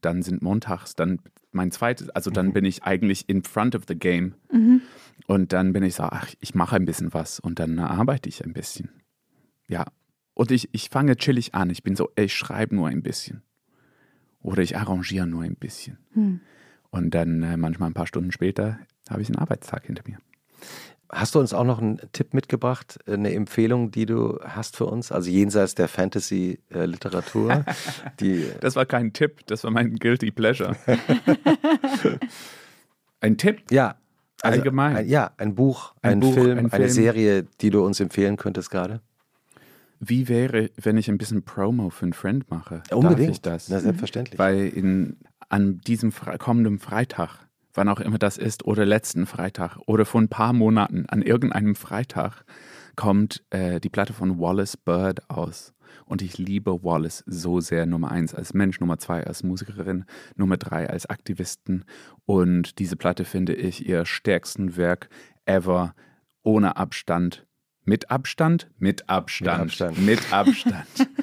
[0.00, 1.20] dann sind montags, dann
[1.52, 4.34] mein zweites, also dann bin ich eigentlich in front of the game.
[5.26, 8.44] Und dann bin ich so, ach, ich mache ein bisschen was und dann arbeite ich
[8.44, 8.90] ein bisschen.
[9.68, 9.86] Ja.
[10.34, 11.70] Und ich, ich fange chillig an.
[11.70, 13.42] Ich bin so, ich schreibe nur ein bisschen.
[14.40, 15.98] Oder ich arrangiere nur ein bisschen.
[16.90, 18.78] Und dann äh, manchmal ein paar Stunden später
[19.08, 20.18] habe ich einen Arbeitstag hinter mir.
[21.14, 25.12] Hast du uns auch noch einen Tipp mitgebracht, eine Empfehlung, die du hast für uns?
[25.12, 27.66] Also jenseits der Fantasy-Literatur?
[28.60, 30.74] das war kein Tipp, das war mein Guilty Pleasure.
[33.20, 33.62] ein Tipp?
[33.70, 33.96] Ja.
[34.40, 34.96] Also Allgemein.
[34.96, 38.38] Ein, ja, ein Buch, ein, ein Buch, Film, ein eine Serie, die du uns empfehlen
[38.38, 39.02] könntest gerade.
[40.00, 42.82] Wie wäre, wenn ich ein bisschen Promo für einen Friend mache?
[42.90, 43.20] Unbedingt.
[43.20, 43.68] Darf ich das?
[43.68, 44.38] Na, selbstverständlich.
[44.38, 45.18] Weil in,
[45.50, 47.38] an diesem Fre kommenden Freitag,
[47.74, 51.74] wann auch immer das ist, oder letzten Freitag oder vor ein paar Monaten, an irgendeinem
[51.74, 52.44] Freitag,
[52.96, 55.72] kommt äh, die Platte von Wallace Bird aus.
[56.04, 57.86] Und ich liebe Wallace so sehr.
[57.86, 60.04] Nummer eins als Mensch, Nummer zwei als Musikerin,
[60.36, 61.84] Nummer drei als Aktivisten.
[62.24, 65.08] Und diese Platte finde ich ihr stärksten Werk
[65.44, 65.94] ever,
[66.42, 67.46] ohne Abstand.
[67.84, 68.70] Mit Abstand?
[68.78, 69.58] Mit Abstand.
[69.58, 70.06] Mit Abstand.
[70.06, 70.86] Mit Abstand.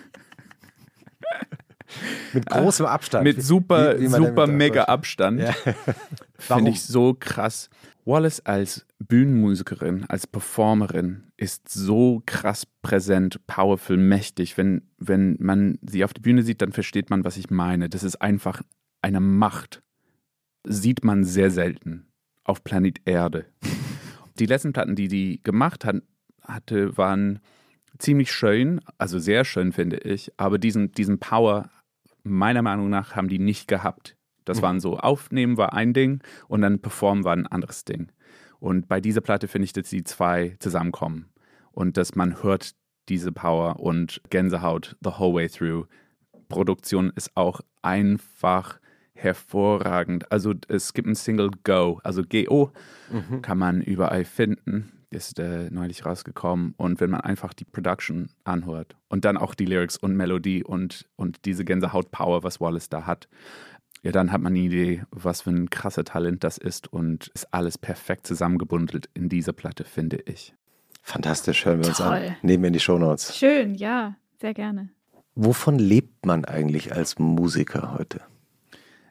[2.34, 3.24] mit großem Abstand.
[3.24, 5.42] Mit super, wie, wie super mega Abstand.
[5.42, 5.54] Ja.
[6.38, 7.70] Finde ich so krass.
[8.06, 14.58] Wallace als Bühnenmusikerin, als Performerin ist so krass präsent, powerful, mächtig.
[14.58, 17.90] Wenn, wenn man sie auf der Bühne sieht, dann versteht man, was ich meine.
[17.90, 18.62] Das ist einfach
[19.02, 19.84] eine Macht.
[20.66, 22.08] Sieht man sehr selten
[22.44, 23.46] auf Planet Erde.
[24.40, 25.98] Die letzten Platten, die die gemacht hat,
[26.42, 27.40] hatte, waren
[28.00, 31.70] ziemlich schön, also sehr schön finde ich, aber diesen, diesen Power,
[32.24, 34.16] meiner Meinung nach, haben die nicht gehabt.
[34.46, 34.62] Das mhm.
[34.64, 38.12] waren so, Aufnehmen war ein Ding und dann Performen war ein anderes Ding.
[38.60, 41.30] Und bei dieser Platte finde ich, dass die zwei zusammenkommen
[41.72, 42.76] und dass man hört
[43.08, 45.88] diese Power und Gänsehaut the whole way through.
[46.50, 48.80] Produktion ist auch einfach
[49.14, 50.32] hervorragend.
[50.32, 52.72] Also es gibt ein Single Go, also G-O,
[53.12, 53.42] mhm.
[53.42, 56.74] kann man überall finden ist äh, neulich rausgekommen.
[56.78, 61.08] Und wenn man einfach die Production anhört und dann auch die Lyrics und Melodie und,
[61.16, 63.28] und diese Gänsehaut-Power, was Wallace da hat,
[64.02, 67.54] ja, dann hat man eine Idee, was für ein krasser Talent das ist und ist
[67.54, 70.54] alles perfekt zusammengebundelt in dieser Platte, finde ich.
[71.02, 71.92] Fantastisch, hören wir Toll.
[71.92, 72.36] uns an.
[72.42, 73.36] Nehmen wir in die Shownotes.
[73.36, 74.90] Schön, ja, sehr gerne.
[75.36, 78.22] Wovon lebt man eigentlich als Musiker heute?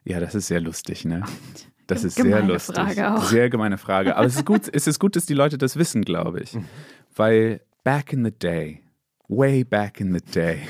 [0.05, 1.25] Ja, das ist sehr lustig, ne?
[1.89, 2.75] Das ist gemeine sehr lustig.
[2.75, 3.23] Frage auch.
[3.25, 4.15] Sehr gemeine Frage.
[4.15, 6.57] Aber es ist gut, es ist gut, dass die Leute das wissen, glaube ich.
[7.17, 8.83] Weil back in the day,
[9.27, 10.61] way back in the day,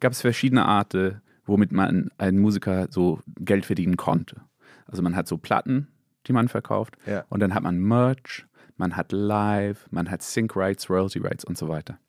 [0.00, 4.42] gab es verschiedene Arten, womit man ein Musiker so Geld verdienen konnte.
[4.86, 5.86] Also man hat so Platten,
[6.26, 6.96] die man verkauft.
[7.06, 7.24] Ja.
[7.28, 8.46] Und dann hat man Merch,
[8.76, 12.00] man hat Live, man hat Sync Rights, Royalty Rights und so weiter.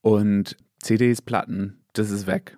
[0.00, 2.56] Und CDs, Platten, das ist weg.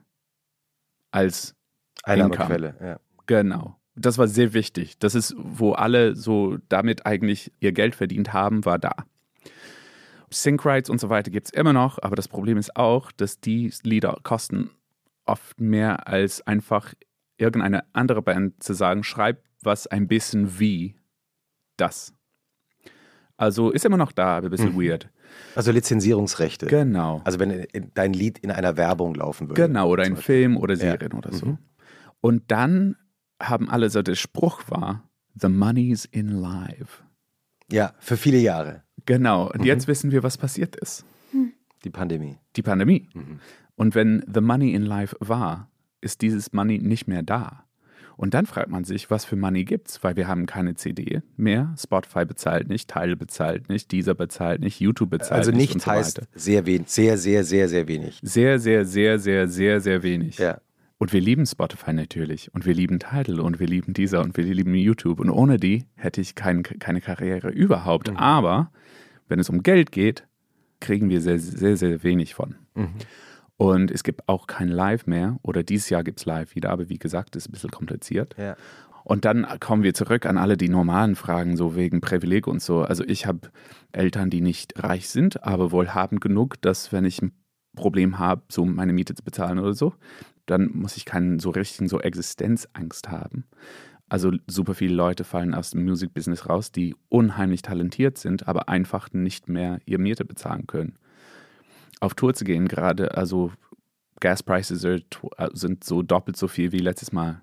[1.10, 1.54] Als
[2.02, 3.00] Einnahmequelle, ja.
[3.26, 4.98] Genau das war sehr wichtig.
[4.98, 8.94] Das ist, wo alle so damit eigentlich ihr Geld verdient haben, war da.
[10.30, 13.40] Sync Rights und so weiter gibt es immer noch, aber das Problem ist auch, dass
[13.40, 14.70] die Lieder kosten
[15.26, 16.94] oft mehr als einfach
[17.36, 20.96] irgendeine andere Band zu sagen, schreib was ein bisschen wie
[21.76, 22.12] das.
[23.36, 24.82] Also ist immer noch da, aber ein bisschen mhm.
[24.82, 25.08] weird.
[25.56, 26.66] Also Lizenzierungsrechte.
[26.66, 27.22] Genau.
[27.24, 29.66] Also wenn dein Lied in einer Werbung laufen würde.
[29.66, 31.18] Genau, oder ein Film oder Serien ja.
[31.18, 31.46] oder so.
[31.46, 31.58] Mhm.
[32.20, 32.96] Und dann
[33.40, 35.08] haben alle so, der Spruch war,
[35.40, 37.02] the money's in live.
[37.70, 38.82] Ja, für viele Jahre.
[39.06, 39.50] Genau.
[39.50, 39.66] Und mhm.
[39.66, 41.04] jetzt wissen wir, was passiert ist.
[41.84, 42.38] Die Pandemie.
[42.56, 43.08] Die Pandemie.
[43.14, 43.40] Mhm.
[43.76, 45.70] Und wenn the money in live war,
[46.00, 47.64] ist dieses Money nicht mehr da.
[48.16, 51.74] Und dann fragt man sich, was für Money gibt's, weil wir haben keine CD mehr.
[51.76, 55.74] Spotify bezahlt nicht, Teile bezahlt nicht, Deezer bezahlt nicht, YouTube bezahlt also nicht.
[55.74, 58.20] Also nicht heißt so sehr wenig, sehr, sehr, sehr, sehr wenig.
[58.22, 60.38] Sehr, sehr, sehr, sehr, sehr, sehr wenig.
[60.38, 60.60] Ja.
[61.04, 64.44] Und wir lieben Spotify natürlich und wir lieben Tidal und wir lieben dieser und wir
[64.44, 65.20] lieben YouTube.
[65.20, 68.10] Und ohne die hätte ich kein, keine Karriere überhaupt.
[68.10, 68.16] Mhm.
[68.16, 68.70] Aber
[69.28, 70.26] wenn es um Geld geht,
[70.80, 72.54] kriegen wir sehr, sehr, sehr wenig von.
[72.74, 72.94] Mhm.
[73.58, 76.88] Und es gibt auch kein Live mehr oder dieses Jahr gibt es Live wieder, aber
[76.88, 78.34] wie gesagt, ist ein bisschen kompliziert.
[78.38, 78.56] Ja.
[79.04, 82.80] Und dann kommen wir zurück an alle die normalen Fragen, so wegen Privileg und so.
[82.80, 83.50] Also ich habe
[83.92, 87.32] Eltern, die nicht reich sind, aber wohlhabend genug, dass wenn ich ein
[87.76, 89.92] Problem habe, so meine Miete zu bezahlen oder so,
[90.46, 93.44] dann muss ich keinen so richtigen so Existenzangst haben.
[94.08, 99.12] Also super viele Leute fallen aus dem Musikbusiness raus, die unheimlich talentiert sind, aber einfach
[99.12, 100.98] nicht mehr ihr Miete bezahlen können.
[102.00, 103.52] Auf Tour zu gehen gerade, also
[104.20, 105.00] Gas Prices äh,
[105.52, 107.40] sind so doppelt so viel wie letztes Mal.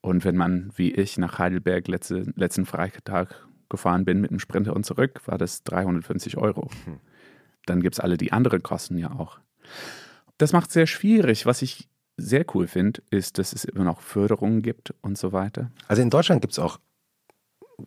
[0.00, 4.74] Und wenn man wie ich nach Heidelberg letzte, letzten Freitag gefahren bin mit dem Sprinter
[4.74, 6.70] und zurück, war das 350 Euro.
[6.84, 7.00] Hm.
[7.66, 9.40] Dann gibt es alle die anderen Kosten ja auch.
[10.38, 11.46] Das macht es sehr schwierig.
[11.46, 15.70] Was ich sehr cool finde, ist, dass es immer noch Förderungen gibt und so weiter.
[15.88, 16.78] Also in Deutschland gibt es auch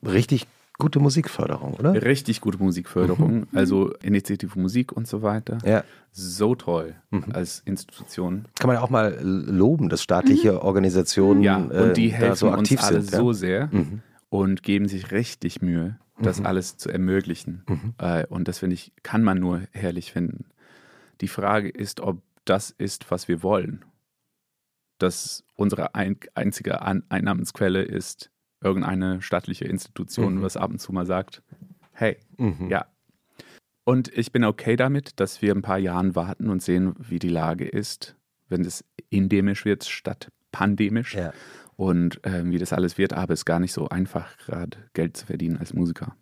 [0.05, 0.47] richtig
[0.79, 2.01] gute Musikförderung, oder?
[2.01, 3.47] Richtig gute Musikförderung, mhm.
[3.53, 5.57] also Initiative Musik und so weiter.
[5.65, 5.83] Ja.
[6.11, 7.25] So toll mhm.
[7.33, 8.45] als Institution.
[8.57, 10.59] Kann man ja auch mal loben, dass staatliche mhm.
[10.59, 13.69] Organisationen ja, und die äh, helfen so aktiv uns alle sind, so sehr.
[13.71, 14.01] Mhm.
[14.29, 16.45] und geben sich richtig Mühe, das Mhm.
[16.45, 17.63] alles zu ermöglichen.
[17.97, 20.45] Äh, und das finde ich, kann man nur herrlich finden.
[21.19, 23.83] Die Frage ist, ob das ist, was wir wollen.
[24.99, 28.29] Dass unsere ein, einzige An Einnahmensquelle ist
[28.61, 30.41] irgendeine staatliche Institution, Mhm.
[30.43, 31.41] was ab und zu mal sagt,
[31.93, 32.69] hey, Mhm.
[32.69, 32.85] ja.
[33.85, 37.29] Und ich bin okay damit, dass wir ein paar Jahren warten und sehen, wie die
[37.29, 38.15] Lage ist,
[38.47, 41.33] wenn es endemisch wird statt pandemisch Ja.
[41.75, 43.13] und ähm, wie das alles wird.
[43.13, 46.15] Aber es ist gar nicht so einfach, gerade Geld zu verdienen als Musiker.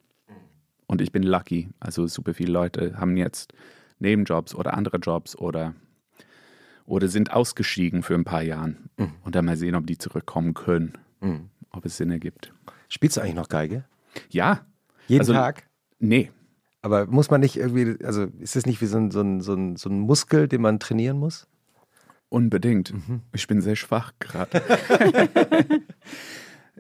[0.86, 1.70] Und ich bin lucky.
[1.80, 3.54] Also super viele Leute haben jetzt
[4.00, 5.74] Nebenjobs oder andere Jobs oder,
[6.88, 8.90] oder sind ausgestiegen für ein paar Jahren.
[8.98, 9.12] Mhm.
[9.24, 11.50] Und dann mal sehen, ob die zurückkommen können, Mhm.
[11.70, 12.52] ob es Sinn ergibt.
[12.90, 13.84] Spielst du eigentlich noch Geige?
[14.30, 14.66] Ja,
[15.08, 15.68] Jeden Also- Tag?
[16.00, 16.32] nee.
[16.82, 19.54] Aber muss man nicht irgendwie, also ist es nicht wie so ein, so, ein, so,
[19.54, 21.48] ein, so ein Muskel, den man trainieren muss?
[22.30, 22.94] Unbedingt.
[22.94, 23.22] Mhm.
[23.34, 24.62] Ich bin sehr schwach gerade.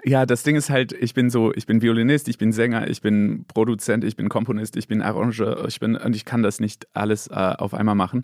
[0.07, 3.01] ja, das Ding ist halt, ich bin so, ich bin Violinist, ich bin Sänger, ich
[3.01, 6.87] bin Produzent, ich bin Komponist, ich bin Arrangeur, ich bin und ich kann das nicht
[6.93, 8.23] alles äh, auf einmal machen.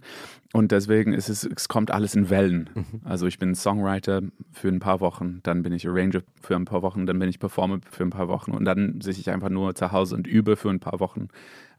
[0.54, 2.70] Und deswegen ist es, es kommt alles in Wellen.
[3.04, 4.22] Also ich bin Songwriter
[4.54, 7.40] für ein paar Wochen, dann bin ich Arranger für ein paar Wochen, dann bin ich
[7.40, 10.56] Performer für ein paar Wochen und dann sitze ich einfach nur zu Hause und übe
[10.56, 11.28] für ein paar Wochen.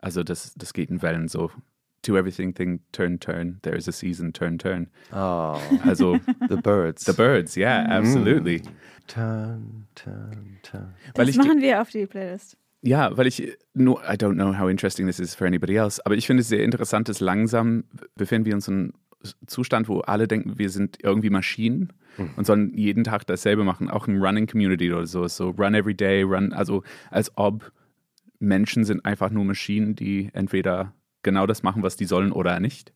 [0.00, 1.50] Also das, das geht in Wellen so.
[2.04, 3.58] To everything thing, turn, turn.
[3.62, 4.88] There is a season, turn, turn.
[5.12, 7.04] Oh, Also The Birds.
[7.04, 8.62] The Birds, yeah, absolutely.
[9.06, 10.94] Turn, turn, turn.
[11.14, 12.56] Weil Das ich, machen wir auf die Playlist.
[12.82, 16.14] ja, weil ich nur, I don't know how interesting this is for anybody else, aber
[16.16, 17.84] ich finde es sehr interessant, dass langsam
[18.16, 18.92] befinden wir uns in einem
[19.46, 21.92] Zustand, wo alle denken, wir sind irgendwie Maschinen
[22.36, 25.94] und sollen jeden Tag dasselbe machen, auch im Running Community oder so, so run every
[25.94, 27.72] day, run, also als ob
[28.38, 30.92] Menschen sind einfach nur Maschinen, die entweder
[31.24, 32.92] genau das machen, was die sollen oder nicht.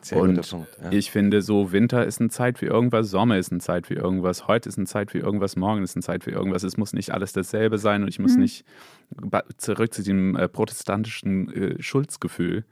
[0.00, 0.68] Sehr Und guter Punkt.
[0.82, 0.90] Ja.
[0.92, 4.48] Ich finde so, Winter ist eine Zeit für irgendwas, Sommer ist eine Zeit für irgendwas,
[4.48, 6.62] heute ist eine Zeit für irgendwas, morgen ist eine Zeit für irgendwas.
[6.62, 8.64] Es muss nicht alles dasselbe sein und ich muss nicht
[9.14, 12.64] ba- zurück zu dem äh, protestantischen äh, Schuldgefühl.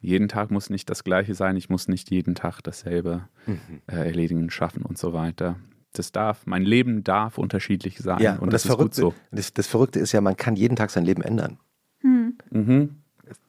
[0.00, 3.58] Jeden Tag muss nicht das Gleiche sein, ich muss nicht jeden Tag dasselbe Mhm.
[3.88, 5.56] äh, erledigen, schaffen und so weiter.
[5.94, 9.14] Das darf, mein Leben darf unterschiedlich sein Ja, und, das, ist gut Verrückte, so.
[9.32, 11.58] das, das Verrückte ist ja, man kann jeden Tag sein Leben ändern.
[12.02, 12.96] Mhm.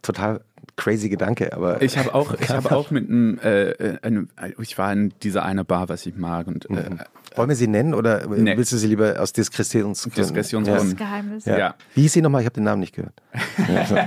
[0.02, 0.42] Total
[0.76, 4.78] crazy Gedanke, aber Ich habe auch, ich habe auch mit einem, äh, äh, einem, ich
[4.78, 6.90] war in dieser eine Bar, was ich mag und äh,
[7.36, 8.58] wollen wir sie nennen oder Nee.
[8.58, 10.24] willst du sie lieber aus Diskretionsgründen?
[10.24, 10.96] Diskretionsgründen.
[10.98, 11.46] Geheimnis.
[11.46, 11.58] Ja.
[11.58, 11.76] Ja.
[11.96, 12.42] Wie hieß sie nochmal?
[12.42, 13.22] Ich habe den Namen nicht gehört.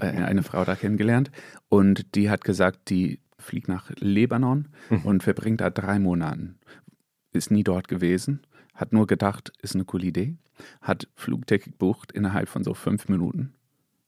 [0.00, 1.30] äh, eine Frau da kennengelernt
[1.68, 4.68] und die hat gesagt, die fliegt nach Libanon
[5.04, 6.54] und verbringt da drei Monate.
[7.32, 8.40] Ist nie dort gewesen,
[8.74, 10.36] hat nur gedacht, ist eine coole Idee,
[10.80, 13.52] hat Flugticket gebucht innerhalb von so fünf Minuten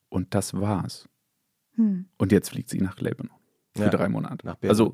[0.08, 1.08] und das war's.
[1.76, 2.06] Hm.
[2.18, 3.30] Und jetzt fliegt sie nach Libanon
[3.76, 4.56] für Ja, drei Monate.
[4.62, 4.92] also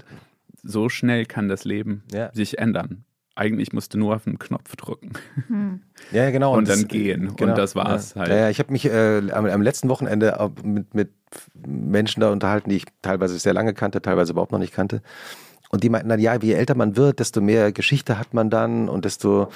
[0.62, 2.32] so schnell kann das Leben Ja.
[2.32, 3.04] sich ändern.
[3.36, 5.12] Eigentlich musste nur auf den Knopf drücken.
[5.48, 5.82] Hm.
[6.12, 6.56] Ja, genau.
[6.56, 7.28] Und dann das- gehen.
[7.30, 8.20] Und das war's ja.
[8.20, 8.30] halt.
[8.30, 11.10] Ja, ja, ich habe mich äh, am, am letzten Wochenende mit, mit
[11.66, 15.02] Menschen da unterhalten, die ich teilweise sehr lange kannte, teilweise überhaupt noch nicht kannte.
[15.74, 18.88] Und die meinten dann, ja, je älter man wird, desto mehr Geschichte hat man dann
[18.88, 19.48] und desto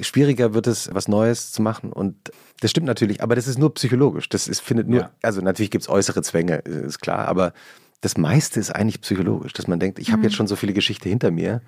[0.00, 1.92] schwieriger wird es, was Neues zu machen.
[1.92, 2.16] Und
[2.60, 4.28] das stimmt natürlich, aber das ist nur psychologisch.
[4.28, 5.10] Das ist, findet nur, Ja.
[5.22, 7.52] also natürlich gibt es äußere Zwänge, ist klar, aber
[8.00, 11.08] das meiste ist eigentlich psychologisch, dass man denkt, ich habe jetzt schon so viele Geschichte
[11.08, 11.60] hinter mir.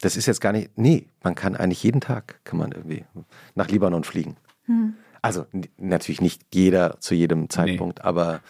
[0.00, 3.04] Das ist jetzt gar nicht, nee, man kann eigentlich jeden Tag, kann man irgendwie
[3.54, 4.36] nach Libanon fliegen.
[5.22, 8.40] Also n- natürlich nicht jeder zu jedem Zeitpunkt, aber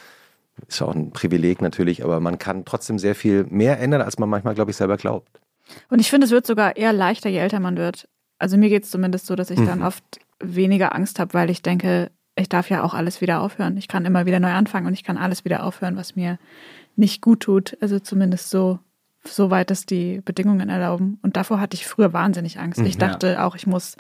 [0.67, 4.29] ist auch ein Privileg natürlich, aber man kann trotzdem sehr viel mehr ändern, als man
[4.29, 5.41] manchmal, glaube ich, selber glaubt.
[5.91, 8.09] Und ich finde, es wird sogar eher leichter, je älter man wird.
[8.39, 10.05] Also mir geht es zumindest so, dass ich dann oft
[10.41, 13.77] weniger Angst habe, weil ich denke, ich darf ja auch alles wieder aufhören.
[13.77, 16.39] Ich kann immer wieder neu anfangen und ich kann alles wieder aufhören, was mir
[16.97, 17.77] nicht gut tut.
[17.81, 18.79] Also zumindest so,
[19.25, 21.19] so weit es die Bedingungen erlauben.
[21.23, 22.81] Und davor hatte ich früher wahnsinnig Angst.
[22.81, 23.09] Ich Ja.
[23.09, 23.97] dachte auch, ich muss,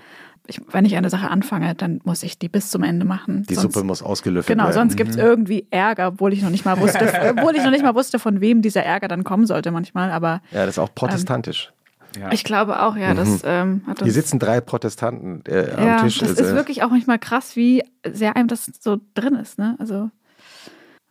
[0.46, 3.44] ich, wenn ich eine Sache anfange, dann muss ich die bis zum Ende machen.
[3.48, 4.74] Die Sonst- Suppe muss ausgelüftet Genau, werden.
[4.74, 7.82] sonst gibt es irgendwie Ärger, obwohl ich noch nicht mal wusste, obwohl ich noch nicht
[7.82, 10.10] mal wusste, von wem dieser Ärger dann kommen sollte manchmal.
[10.12, 11.72] Aber Ja, das ist auch protestantisch.
[12.18, 12.32] Ja.
[12.32, 14.04] ich glaube auch, ja, das ähm, hat uns.
[14.04, 16.18] Hier sitzen drei Protestanten äh, am ja, Tisch.
[16.18, 19.76] das Also, ist wirklich auch manchmal krass, wie sehr einem das so drin ist, ne?
[19.78, 20.10] Also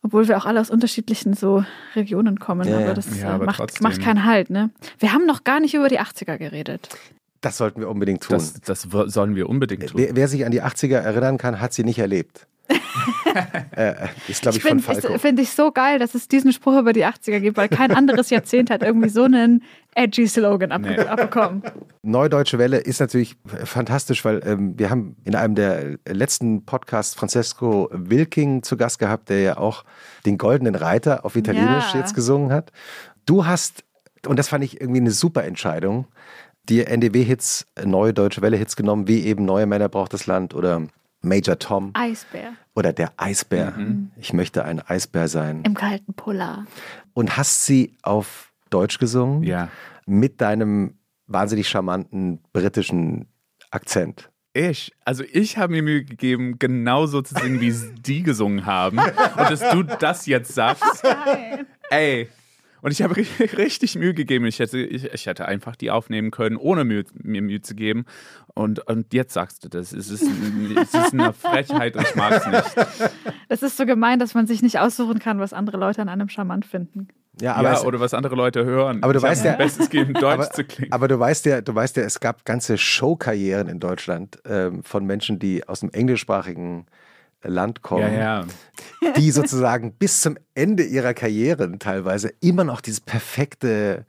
[0.07, 2.85] obwohl wir auch alle aus unterschiedlichen so Regionen kommen, Ja, ja.
[2.85, 4.69] aber das Ja, äh, aber macht, macht keinen Halt, ne?
[4.99, 6.87] Wir haben noch gar nicht über die 80er geredet.
[7.41, 8.37] das sollten wir unbedingt tun.
[8.37, 9.99] Das, das sollen wir unbedingt tun.
[9.99, 12.47] wer, wer sich an die 80er erinnern kann, hat sie nicht erlebt.
[13.75, 13.93] äh,
[14.27, 15.17] ist, glaube ich, von Ich finde Falco.
[15.19, 18.29] find ich so geil, dass es diesen Spruch über die 80er gibt, weil kein anderes
[18.29, 19.63] Jahrzehnt hat irgendwie so einen
[19.95, 20.99] edgy Slogan abge Nee.
[20.99, 21.63] abbekommen.
[22.03, 27.89] Neudeutsche Welle ist natürlich fantastisch, weil ähm, wir haben in einem der letzten Podcasts Francesco
[27.91, 29.83] Wilking zu Gast gehabt, der ja auch
[30.25, 32.01] den Goldenen Reiter auf Italienisch Ja.
[32.01, 32.71] jetzt gesungen hat.
[33.25, 33.83] Du hast,
[34.25, 36.07] und das fand ich irgendwie eine super Entscheidung,
[36.69, 40.81] dir NDW-Hits, neue Deutsche Welle-Hits genommen, wie eben Neue Männer braucht das Land oder
[41.21, 43.73] Major Tom Eisbär oder der Eisbär.
[44.17, 45.63] Ich möchte ein Eisbär sein.
[45.63, 46.65] im kalten Polar.
[47.13, 49.69] Und hast sie auf Deutsch gesungen Ja.
[50.05, 50.93] mit deinem
[51.25, 53.27] wahnsinnig charmanten britischen
[53.71, 54.29] Akzent.
[54.53, 58.97] Ich, also ich habe mir Mühe gegeben, genauso zu singen, wie die gesungen haben.
[58.99, 61.03] Und dass du das jetzt sagst,
[61.89, 62.27] ey.
[62.81, 64.45] Und ich habe ri- richtig Mühe gegeben.
[64.45, 68.05] Ich hätte, ich, ich hätte einfach die aufnehmen können, ohne Mühe, mir Mühe zu geben.
[68.53, 69.91] Und, und jetzt sagst du das.
[69.93, 73.11] Es ist, es ist eine Frechheit und ich mag es nicht.
[73.49, 76.27] Das ist so gemein, dass man sich nicht aussuchen kann, was andere Leute an einem
[76.27, 77.07] charmant finden.
[77.39, 79.01] Ja, aber, ja, es, oder was andere Leute hören.
[79.03, 80.91] Aber du ich weißt ja- Bestes gegeben, Deutsch aber, zu klingen.
[80.91, 85.05] aber du weißt ja, du weißt ja, es gab ganze Showkarrieren in Deutschland ähm, von
[85.05, 86.87] Menschen, die aus dem englischsprachigen
[87.47, 88.45] Land kommen, ja,
[89.01, 89.11] ja.
[89.17, 94.05] die sozusagen bis zum Ende ihrer Karrieren teilweise immer noch dieses perfekte,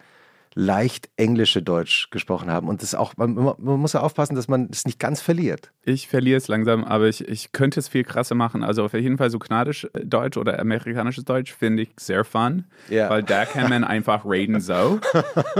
[0.54, 2.66] leicht englische Deutsch gesprochen haben.
[2.68, 5.70] Und das auch, man, man muss ja aufpassen, dass man es nicht ganz verliert.
[5.84, 8.64] Ich verliere es langsam, aber ich, ich könnte es viel krasser machen.
[8.64, 12.64] Also auf jeden Fall so kanadisch äh, Deutsch oder amerikanisches Deutsch finde ich sehr fun,
[12.88, 13.08] Ja.
[13.08, 14.98] weil da kann man einfach reden so.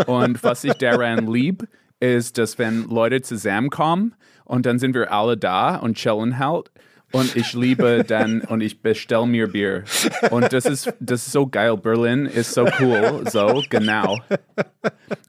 [0.07, 1.68] Und was ich daran lieb,
[2.01, 4.14] ist, dass wenn Leute zusammenkommen
[4.45, 6.70] und dann sind wir alle da und chillen halt.
[7.12, 9.84] Und ich liebe dann und ich bestell mir Bier.
[10.30, 11.76] Und das ist, das ist so geil.
[11.76, 13.24] Berlin ist so cool.
[13.30, 14.18] So, genau.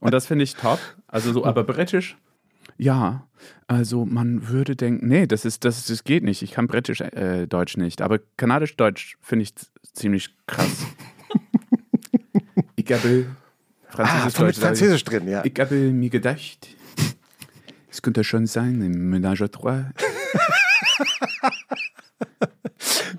[0.01, 0.79] Und das finde ich top.
[1.07, 2.17] Also so, aber britisch,
[2.77, 3.25] ja.
[3.67, 6.41] Also man würde denken, nee, das ist, das, das geht nicht.
[6.41, 8.01] Ich kann britisch äh, Deutsch nicht.
[8.01, 9.53] Aber kanadisch Deutsch finde ich
[9.93, 10.85] ziemlich krass.
[12.75, 13.25] ich habe
[13.91, 14.57] Ah, Französisch mit Deutsch.
[14.59, 15.43] Französisch drin, ja.
[15.43, 16.67] Ich habe mir gedacht,
[17.91, 19.85] es könnte schon sein, im Ménage à trois.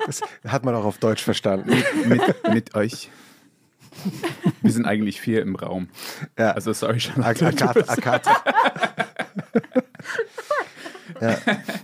[0.06, 1.82] Das hat man auch auf Deutsch verstanden.
[2.06, 2.20] mit,
[2.52, 3.10] mit euch.
[4.62, 5.88] Wir sind eigentlich vier im Raum.
[6.38, 6.52] Ja.
[6.52, 7.22] Also sorry, schon.
[7.22, 8.26] Ak Akat, Akat.
[11.20, 11.36] Ja.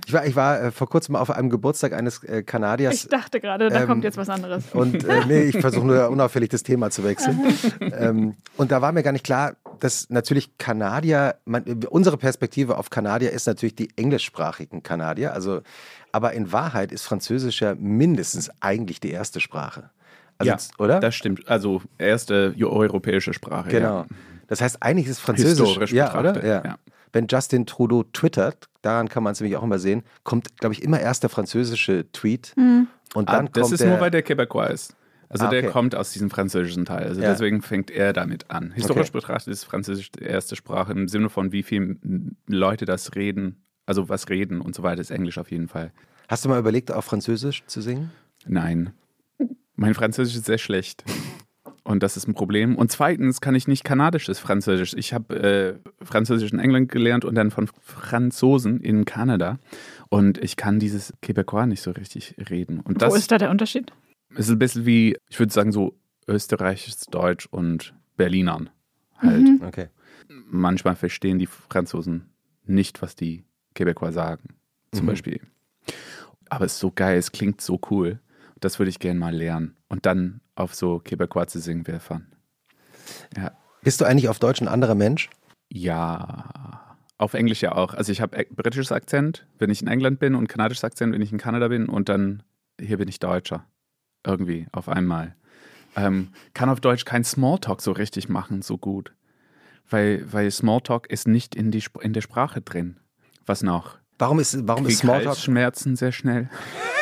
[0.07, 2.95] Ich war, ich war äh, vor kurzem auf einem Geburtstag eines äh, Kanadiers.
[2.95, 4.65] Ich dachte gerade, da Ähm, kommt jetzt was anderes.
[4.73, 7.41] Und äh, nee, ich versuche nur unauffällig das Thema zu wechseln.
[7.81, 12.91] ähm, und da war mir gar nicht klar, dass natürlich Kanadier, man, unsere Perspektive auf
[12.91, 15.33] Kanadier ist natürlich die englischsprachigen Kanadier.
[15.33, 15.61] Also,
[16.13, 19.91] aber in Wahrheit ist Französisch ja mindestens eigentlich die erste Sprache.
[20.39, 21.01] Also, Ja, oder?
[21.01, 21.49] Das stimmt.
[21.49, 23.71] Also erste europäische Sprache.
[23.71, 24.01] genau.
[24.01, 24.07] Ja.
[24.49, 25.67] Das heißt, eigentlich ist Französisch.
[25.67, 26.47] Historisch ja, betrachtet, oder?
[26.47, 26.63] Ja.
[26.65, 26.77] ja.
[27.17, 30.83] Wenn Justin Trudeau twittert, daran kann man es nämlich auch immer sehen, kommt, glaube ich,
[30.83, 32.53] immer erst der französische Tweet.
[32.57, 34.95] Und Ah, dann das kommt ist der, nur, weil der Quebecois ist.
[35.31, 35.63] Also Ah, okay.
[35.63, 37.05] der kommt aus diesem französischen Teil.
[37.07, 37.31] Also Ja.
[37.31, 38.71] deswegen fängt er damit an.
[38.73, 39.13] Historisch Okay.
[39.19, 41.97] betrachtet ist Französisch die erste Sprache im Sinne von, wie viele
[42.47, 45.93] Leute das reden, also was reden und so weiter, ist Englisch auf jeden Fall.
[46.29, 48.11] Hast du mal überlegt, auf Französisch zu singen?
[48.45, 48.93] Nein.
[49.75, 51.03] Mein Französisch ist sehr schlecht.
[51.87, 52.75] Und das ist ein Problem.
[52.75, 54.93] Und zweitens kann ich nicht kanadisches Französisch.
[54.95, 59.59] Ich habe äh, Französisch in England gelernt und dann von Franzosen in Kanada.
[60.09, 62.81] Und ich kann dieses Quebecois nicht so richtig reden.
[62.81, 63.93] Und das Wo ist da der Unterschied?
[64.37, 65.95] ist ein bisschen wie, ich würde sagen, so
[66.27, 68.69] österreichisches Deutsch und Berlinern
[69.19, 69.43] halt.
[69.43, 69.63] Mhm.
[69.65, 69.87] Okay.
[70.49, 72.31] Manchmal verstehen die Franzosen
[72.65, 73.45] nicht, was die
[73.77, 74.57] Quebecois sagen,
[74.93, 75.11] zum Mhm.
[75.11, 75.41] Beispiel.
[76.49, 78.19] Aber es ist so geil, es klingt so cool.
[78.59, 79.77] Das würde ich gerne mal lernen.
[79.89, 82.27] Und dann auf so Quebecois zu singen wäre fun.
[83.37, 83.53] Ja.
[83.83, 85.31] Bist du eigentlich auf Deutsch ein anderer Mensch?
[85.69, 87.95] Ja, auf Englisch ja auch.
[87.95, 91.33] Also ich habe britisches Akzent, wenn ich in England bin und kanadisches Akzent, wenn ich
[91.33, 92.43] in Kanada bin und dann
[92.81, 93.65] hier bin ich Deutscher.
[94.27, 95.37] Irgendwie auf einmal.
[95.95, 99.15] Ähm, kann auf Deutsch kein Smalltalk so richtig machen, so gut.
[99.89, 102.99] Weil, weil Smalltalk ist nicht in, die, in der Sprache drin.
[103.47, 103.99] Was noch?
[104.19, 106.49] Warum ist, warum ist Smalltalk, Halsschmerzen sehr schnell.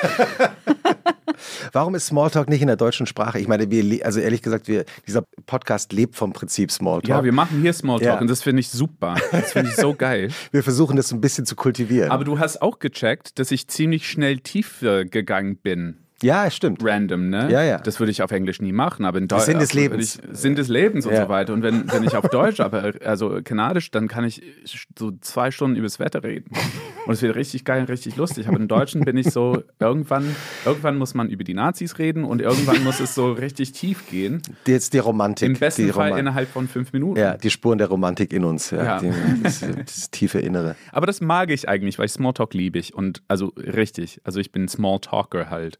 [1.72, 3.38] warum ist Smalltalk nicht in der deutschen Sprache?
[3.38, 7.08] Ich meine, wir, also ehrlich gesagt, wir, dieser Podcast lebt vom Prinzip Smalltalk.
[7.08, 8.20] Ja, wir machen hier Smalltalk Ja.
[8.20, 9.14] und das finde ich super.
[9.30, 10.30] Das finde ich so geil.
[10.50, 12.10] wir versuchen das so ein bisschen zu kultivieren.
[12.10, 15.98] Aber du hast auch gecheckt, dass ich ziemlich schnell tiefer gegangen bin.
[16.24, 16.82] Ja, stimmt.
[16.82, 17.48] random, ne?
[17.50, 17.78] Ja, ja.
[17.78, 19.42] Das würde ich auf Englisch nie machen, aber in Deutsch.
[19.44, 20.18] Sinn des Lebens.
[20.32, 21.22] Sinn des Lebens und Ja.
[21.24, 21.52] so weiter.
[21.52, 24.42] Und wenn, wenn ich auf Deutsch, aber also kanadisch, dann kann ich
[24.98, 26.50] so zwei Stunden übers Wetter reden.
[27.06, 28.48] Und es wird richtig geil und richtig lustig.
[28.48, 32.40] Aber im Deutschen bin ich so, irgendwann, irgendwann muss man über die Nazis reden und
[32.40, 34.40] irgendwann muss es so richtig tief gehen.
[34.66, 35.46] Jetzt die Romantik.
[35.48, 37.18] Im besten die Fall Roman- innerhalb von fünf Minuten.
[37.20, 38.70] Ja, die Spuren der Romantik in uns.
[38.70, 38.98] Ja, Ja.
[39.00, 39.12] Die,
[39.42, 40.76] das, das tiefe Innere.
[40.92, 42.94] Aber das mag ich eigentlich, weil Smalltalk liebe ich.
[42.94, 44.20] Und also richtig.
[44.24, 45.78] Also ich bin Smalltalker halt.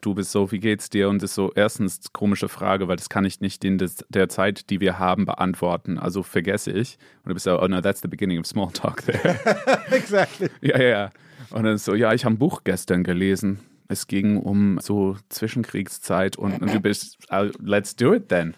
[0.00, 1.08] Du bist so, wie geht's dir?
[1.08, 4.28] Und das ist so erstens komische Frage, weil das kann ich nicht in des, der
[4.28, 5.98] Zeit, die wir haben, beantworten.
[5.98, 6.98] Also vergesse ich.
[7.22, 9.38] Und du bist so, oh no, that's the beginning of Smalltalk there.
[9.90, 10.48] Exactly.
[10.62, 11.10] ja, ja, ja.
[11.50, 13.60] Und dann so, ja, ich habe ein Buch gestern gelesen.
[13.88, 18.54] Es ging um so Zwischenkriegszeit und, und du bist, uh, let's do it then.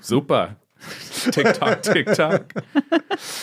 [0.00, 0.56] Super.
[1.30, 2.44] TikTok, TikTok.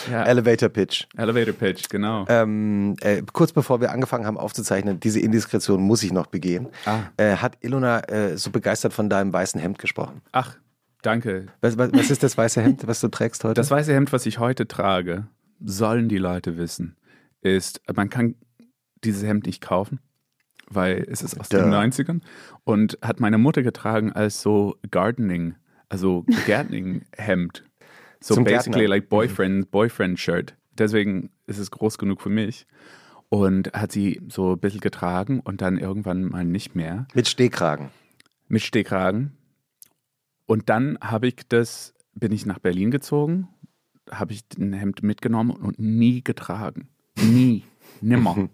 [0.10, 1.06] Ja, Elevator Pitch.
[1.18, 2.26] Elevator Pitch, genau.
[2.30, 6.70] Ähm, äh, kurz bevor wir angefangen haben aufzuzeichnen, diese Indiskretion muss ich noch begehen.
[6.86, 7.04] Ah.
[7.18, 10.22] Äh, hat Ilona äh, so begeistert von deinem weißen Hemd gesprochen?
[10.32, 10.56] Ach,
[11.02, 11.48] danke.
[11.62, 13.56] Was, was, was ist das weiße Hemd, was du trägst heute?
[13.56, 15.28] Das weiße Hemd, was ich heute trage,
[15.64, 16.96] sollen die Leute wissen,
[17.42, 18.36] ist, man kann
[19.04, 20.00] dieses Hemd nicht kaufen,
[20.70, 21.58] weil es ist aus Duh.
[21.58, 22.22] den 90ern
[22.64, 25.56] und hat meine Mutter getragen als so Gardening,
[25.90, 27.64] also Gärtning-Hemd.
[28.20, 28.88] So Zum basically Gärtner.
[28.90, 30.56] like Boyfriend, Boyfriend-Shirt.
[30.78, 32.66] Deswegen ist es groß genug für mich.
[33.30, 37.90] Und hat sie so ein bisschen getragen und dann irgendwann mal nicht mehr Mit Stehkragen.
[38.48, 39.32] mit Stehkragen.
[40.46, 43.48] Und dann habe ich das, bin ich nach Berlin gezogen,
[44.12, 46.88] habe ich den Hemd mitgenommen und nie getragen.
[47.20, 47.64] Nie.
[48.02, 48.50] Nimmer.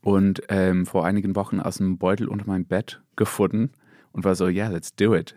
[0.00, 3.72] und ähm, vor einigen Wochen aus dem Beutel unter meinem Bett gefunden
[4.12, 5.36] und war so, ja, yeah, let's do it.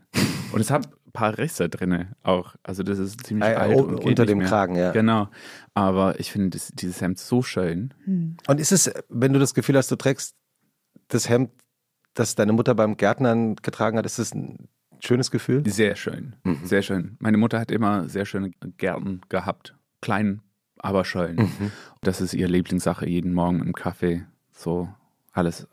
[0.53, 2.55] Und es hat ein paar Risse drin auch.
[2.63, 4.47] Also das ist ziemlich Äh, alt und geht unter nicht dem mehr.
[4.47, 4.91] Kragen, ja.
[4.91, 5.29] Genau.
[5.73, 7.93] Aber ich finde das- dieses Hemd so schön.
[8.47, 10.35] Und ist es, wenn du das Gefühl hast, du trägst
[11.07, 11.51] das Hemd,
[12.13, 14.67] das deine Mutter beim Gärtnern getragen hat, ist es ein
[14.99, 15.63] schönes Gefühl?
[15.67, 16.59] Sehr schön, Mhm.
[16.63, 17.17] sehr schön.
[17.19, 19.75] Meine Mutter hat immer sehr schöne Gärten gehabt.
[20.01, 20.41] Klein,
[20.77, 21.35] aber schön.
[21.37, 21.71] Mhm.
[22.01, 24.89] Das ist ihre Lieblingssache, jeden Morgen im Kaffee so
[25.31, 25.67] alles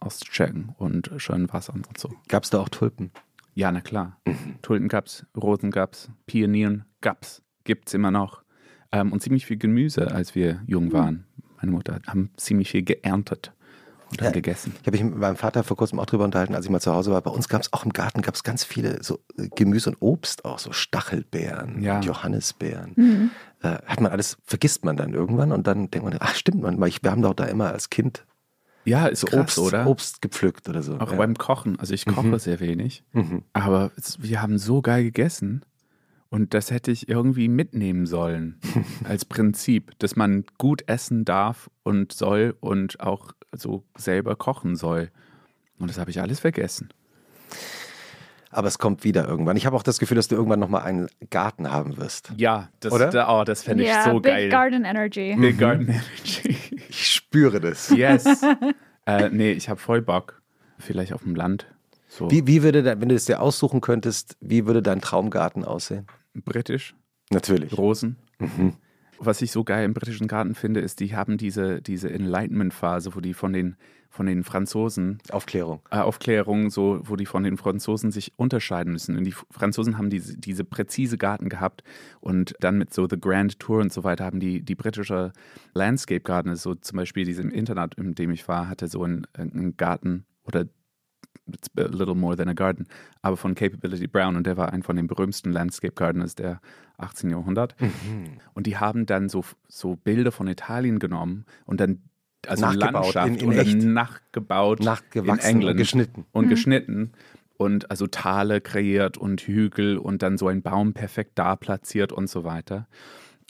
[0.00, 2.10] auschecken und schön wassern und so.
[2.28, 3.10] Gab es da auch Tulpen?
[3.56, 4.18] Ja, na klar.
[4.26, 4.56] Mhm.
[4.60, 8.42] Tulpen gab's, Rosen gab's, Pionieren gab's, gibt's immer noch.
[8.92, 10.60] Ähm, und ziemlich viel Gemüse, als wir Mhm.
[10.66, 11.24] jung waren.
[11.56, 13.52] Meine Mutter haben ziemlich viel geerntet
[14.10, 14.30] und dann Ja.
[14.32, 14.74] gegessen.
[14.82, 16.92] Ich habe mich mit meinem Vater vor kurzem auch drüber unterhalten, als ich mal zu
[16.92, 17.22] Hause war.
[17.22, 20.44] Bei uns gab es auch im Garten gab's ganz viele so äh, Gemüse und Obst
[20.44, 21.96] auch, so Stachelbeeren, Ja.
[21.96, 23.30] und Johannisbeeren.
[23.62, 26.78] Äh, hat man alles, vergisst man dann irgendwann und dann denkt man, ach stimmt, man,
[26.78, 28.26] weil ich, wir haben doch da immer als Kind
[28.86, 29.86] Ja, ist krass, Obst, oder?
[29.86, 30.98] Obst gepflückt oder so.
[30.98, 31.16] Auch ja.
[31.16, 31.78] beim Kochen.
[31.78, 33.04] Also ich koche sehr wenig.
[33.12, 33.42] Mhm.
[33.52, 35.64] Aber es, wir haben so geil gegessen.
[36.28, 38.60] Und das hätte ich irgendwie mitnehmen sollen
[39.04, 45.10] als Prinzip, dass man gut essen darf und soll und auch so selber kochen soll.
[45.78, 46.88] Und das habe ich alles vergessen.
[48.50, 49.56] Aber es kommt wieder irgendwann.
[49.56, 52.32] Ich habe auch das Gefühl, dass du irgendwann nochmal einen Garten haben wirst.
[52.36, 53.10] Ja, das, Oder?
[53.10, 54.48] Da, oh, das fände ich ja, so Big geil.
[54.48, 55.36] Garden Energy.
[55.38, 56.56] Big Garden Energy.
[57.36, 57.90] Ich spüre das.
[57.90, 58.42] yes.
[59.06, 60.40] äh, nee, ich habe voll Bock.
[60.78, 61.66] Vielleicht auf dem Land.
[62.08, 65.64] So Wie, wie würde, dein, wenn du es dir aussuchen könntest, wie würde dein Traumgarten
[65.64, 66.06] aussehen?
[66.34, 66.94] britisch.
[67.30, 67.76] Natürlich.
[67.76, 68.16] Rosen.
[68.38, 68.74] Mhm.
[69.18, 73.20] Was ich so geil im britischen Garten finde, ist, die haben diese, diese Enlightenment-Phase, wo
[73.20, 73.76] die von den,
[74.10, 75.80] von den Franzosen, Aufklärung.
[75.90, 79.16] äh, Aufklärung, so, wo die von den Franzosen sich unterscheiden müssen.
[79.16, 81.82] Und die Franzosen haben diese, diese präzise Garten gehabt
[82.20, 85.32] und dann mit so The Grand Tour und so weiter haben die, die britische
[85.74, 89.76] Landscape Garden, so zum Beispiel diesem Internat, in dem ich war, hatte so einen, einen
[89.76, 90.66] Garten oder
[91.52, 92.86] it's a little more than a garden,
[93.22, 96.60] aber von Capability Brown und der war ein von den berühmtesten Landscape Gardeners der
[96.98, 97.30] 18.
[97.30, 97.76] Jahrhundert.
[98.54, 102.02] Und die haben dann so, so Bilder von Italien genommen und dann
[102.46, 103.82] also Nachgebaut, Landschaft in- in und dann echt.
[103.84, 106.24] nachgebaut Nachgewachsen in England und geschnitten.
[106.32, 107.12] und geschnitten
[107.58, 112.28] und also Tale kreiert und Hügel und dann so ein Baum perfekt da platziert und
[112.28, 112.86] so weiter.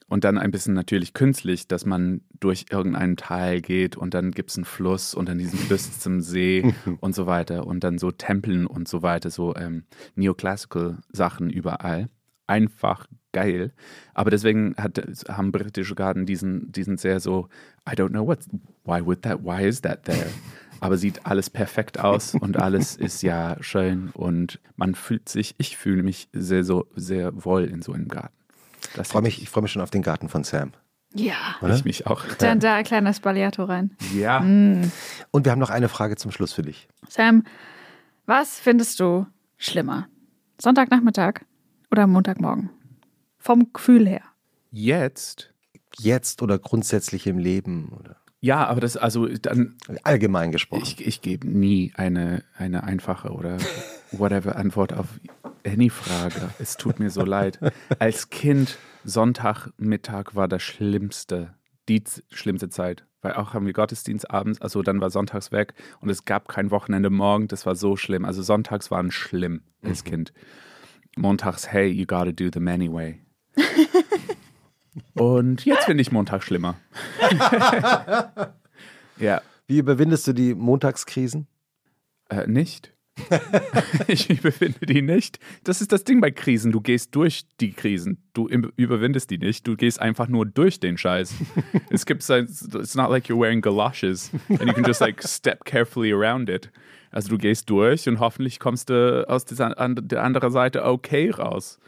[0.09, 4.51] Und dann ein bisschen natürlich künstlich, dass man durch irgendeinen Tal geht und dann gibt
[4.51, 8.13] es einen Fluss und dann diesen Fluss zum See und so weiter und dann so
[8.13, 9.85] Tempeln und so weiter, so ähm,
[10.15, 12.09] Neoclassical Sachen überall.
[12.47, 13.73] Einfach geil.
[14.15, 14.99] Aber deswegen hat,
[15.29, 17.49] haben britische Garten diesen, diesen sehr so,
[17.89, 18.39] I don't know what,
[18.85, 20.31] why would that, why is that there?
[20.81, 25.77] Aber sieht alles perfekt aus und alles ist ja schön und man fühlt sich, ich
[25.77, 28.35] fühle mich sehr, so, sehr wohl in so einem Garten.
[28.97, 30.73] Das Ich freue mich, ich freu mich schon auf den Garten von Sam.
[31.15, 31.57] Ja.
[31.63, 31.75] Oder?
[31.75, 32.25] Ich mich auch.
[32.39, 33.97] Dann da ein kleiner Spaliato rein.
[34.15, 34.39] Ja.
[34.39, 34.91] Und
[35.45, 36.89] wir haben noch eine Frage zum Schluss für dich.
[37.09, 37.45] Sam,
[38.27, 39.27] was findest du
[39.57, 40.09] schlimmer?
[40.61, 41.45] Sonntagnachmittag
[41.91, 42.71] oder Montagmorgen?
[43.39, 44.23] Vom Gefühl her.
[44.73, 45.55] Jetzt,
[45.99, 50.83] Jetzt oder grundsätzlich im Leben oder ja, aber das, also dann, allgemein gesprochen.
[50.83, 53.57] ich, ich gebe nie eine, eine einfache oder
[54.13, 55.07] whatever Antwort auf
[55.65, 56.51] any Frage.
[56.59, 57.59] Es tut mir so leid.
[57.99, 61.55] Als Kind, Sonntagmittag war das Schlimmste,
[61.89, 63.05] die schlimmste Zeit.
[63.23, 66.71] Weil auch haben wir Gottesdienst abends, also dann war sonntags weg und es gab kein
[66.71, 68.25] Wochenende morgen, das war so schlimm.
[68.25, 70.33] Also sonntags waren schlimm als Kind.
[71.17, 73.19] Montags, hey, you gotta do them anyway.
[75.15, 76.77] Und jetzt finde ich Montag schlimmer.
[79.19, 81.47] ja, Wie überwindest du die Montagskrisen?
[82.29, 82.93] äh, nicht.
[84.07, 85.39] ich überwinde die nicht.
[85.65, 86.73] Das ist das Ding bei Krisen.
[86.73, 88.23] Du gehst durch die Krisen.
[88.35, 89.67] Du überwindest die nicht.
[89.67, 91.35] Du gehst einfach nur durch den Scheiß.
[91.91, 95.65] es gibt so, it's not like you're wearing galoshes and you can just like step
[95.65, 96.71] carefully around it.
[97.11, 101.31] Also du gehst durch und hoffentlich kommst du aus dieser, an der anderen Seite okay
[101.31, 101.79] raus.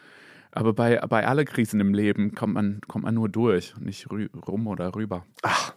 [0.52, 4.28] Aber bei, bei aller Krisen im Leben kommt man, kommt man nur durch, nicht rü
[4.46, 5.26] rum oder rüber.
[5.42, 5.74] Ach,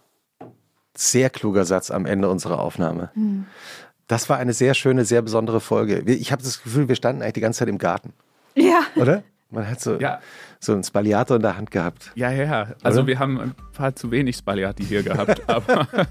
[0.96, 3.10] sehr kluger Satz am Ende unserer Aufnahme.
[4.08, 6.00] Das war eine sehr schöne, sehr besondere Folge.
[6.00, 8.12] Ich habe das Gefühl, wir standen eigentlich die ganze Zeit im Garten,
[8.54, 8.80] Ja.
[8.96, 9.22] oder?
[9.50, 10.20] Man hat so, Ja.
[10.60, 12.10] so einen Spaliator in der Hand gehabt.
[12.14, 12.68] Ja, ja.
[12.82, 13.06] Also Oder?
[13.08, 16.06] wir haben ein paar zu wenig Spaliati hier gehabt, aber Wir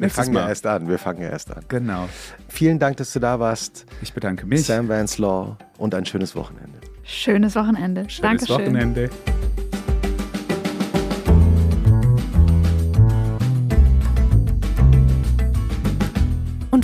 [0.00, 0.48] nächstes fangen ja Mal.
[0.48, 0.88] erst an.
[0.88, 1.64] Wir fangen ja erst an.
[1.68, 2.08] Genau.
[2.48, 3.86] Vielen Dank, dass du da warst.
[4.02, 4.64] Ich bedanke mich.
[4.66, 6.78] Sam Vance Law und ein schönes Wochenende.
[7.04, 8.02] Schönes Wochenende.
[8.10, 8.56] Schönes Dankeschön.
[8.56, 9.10] Wochenende.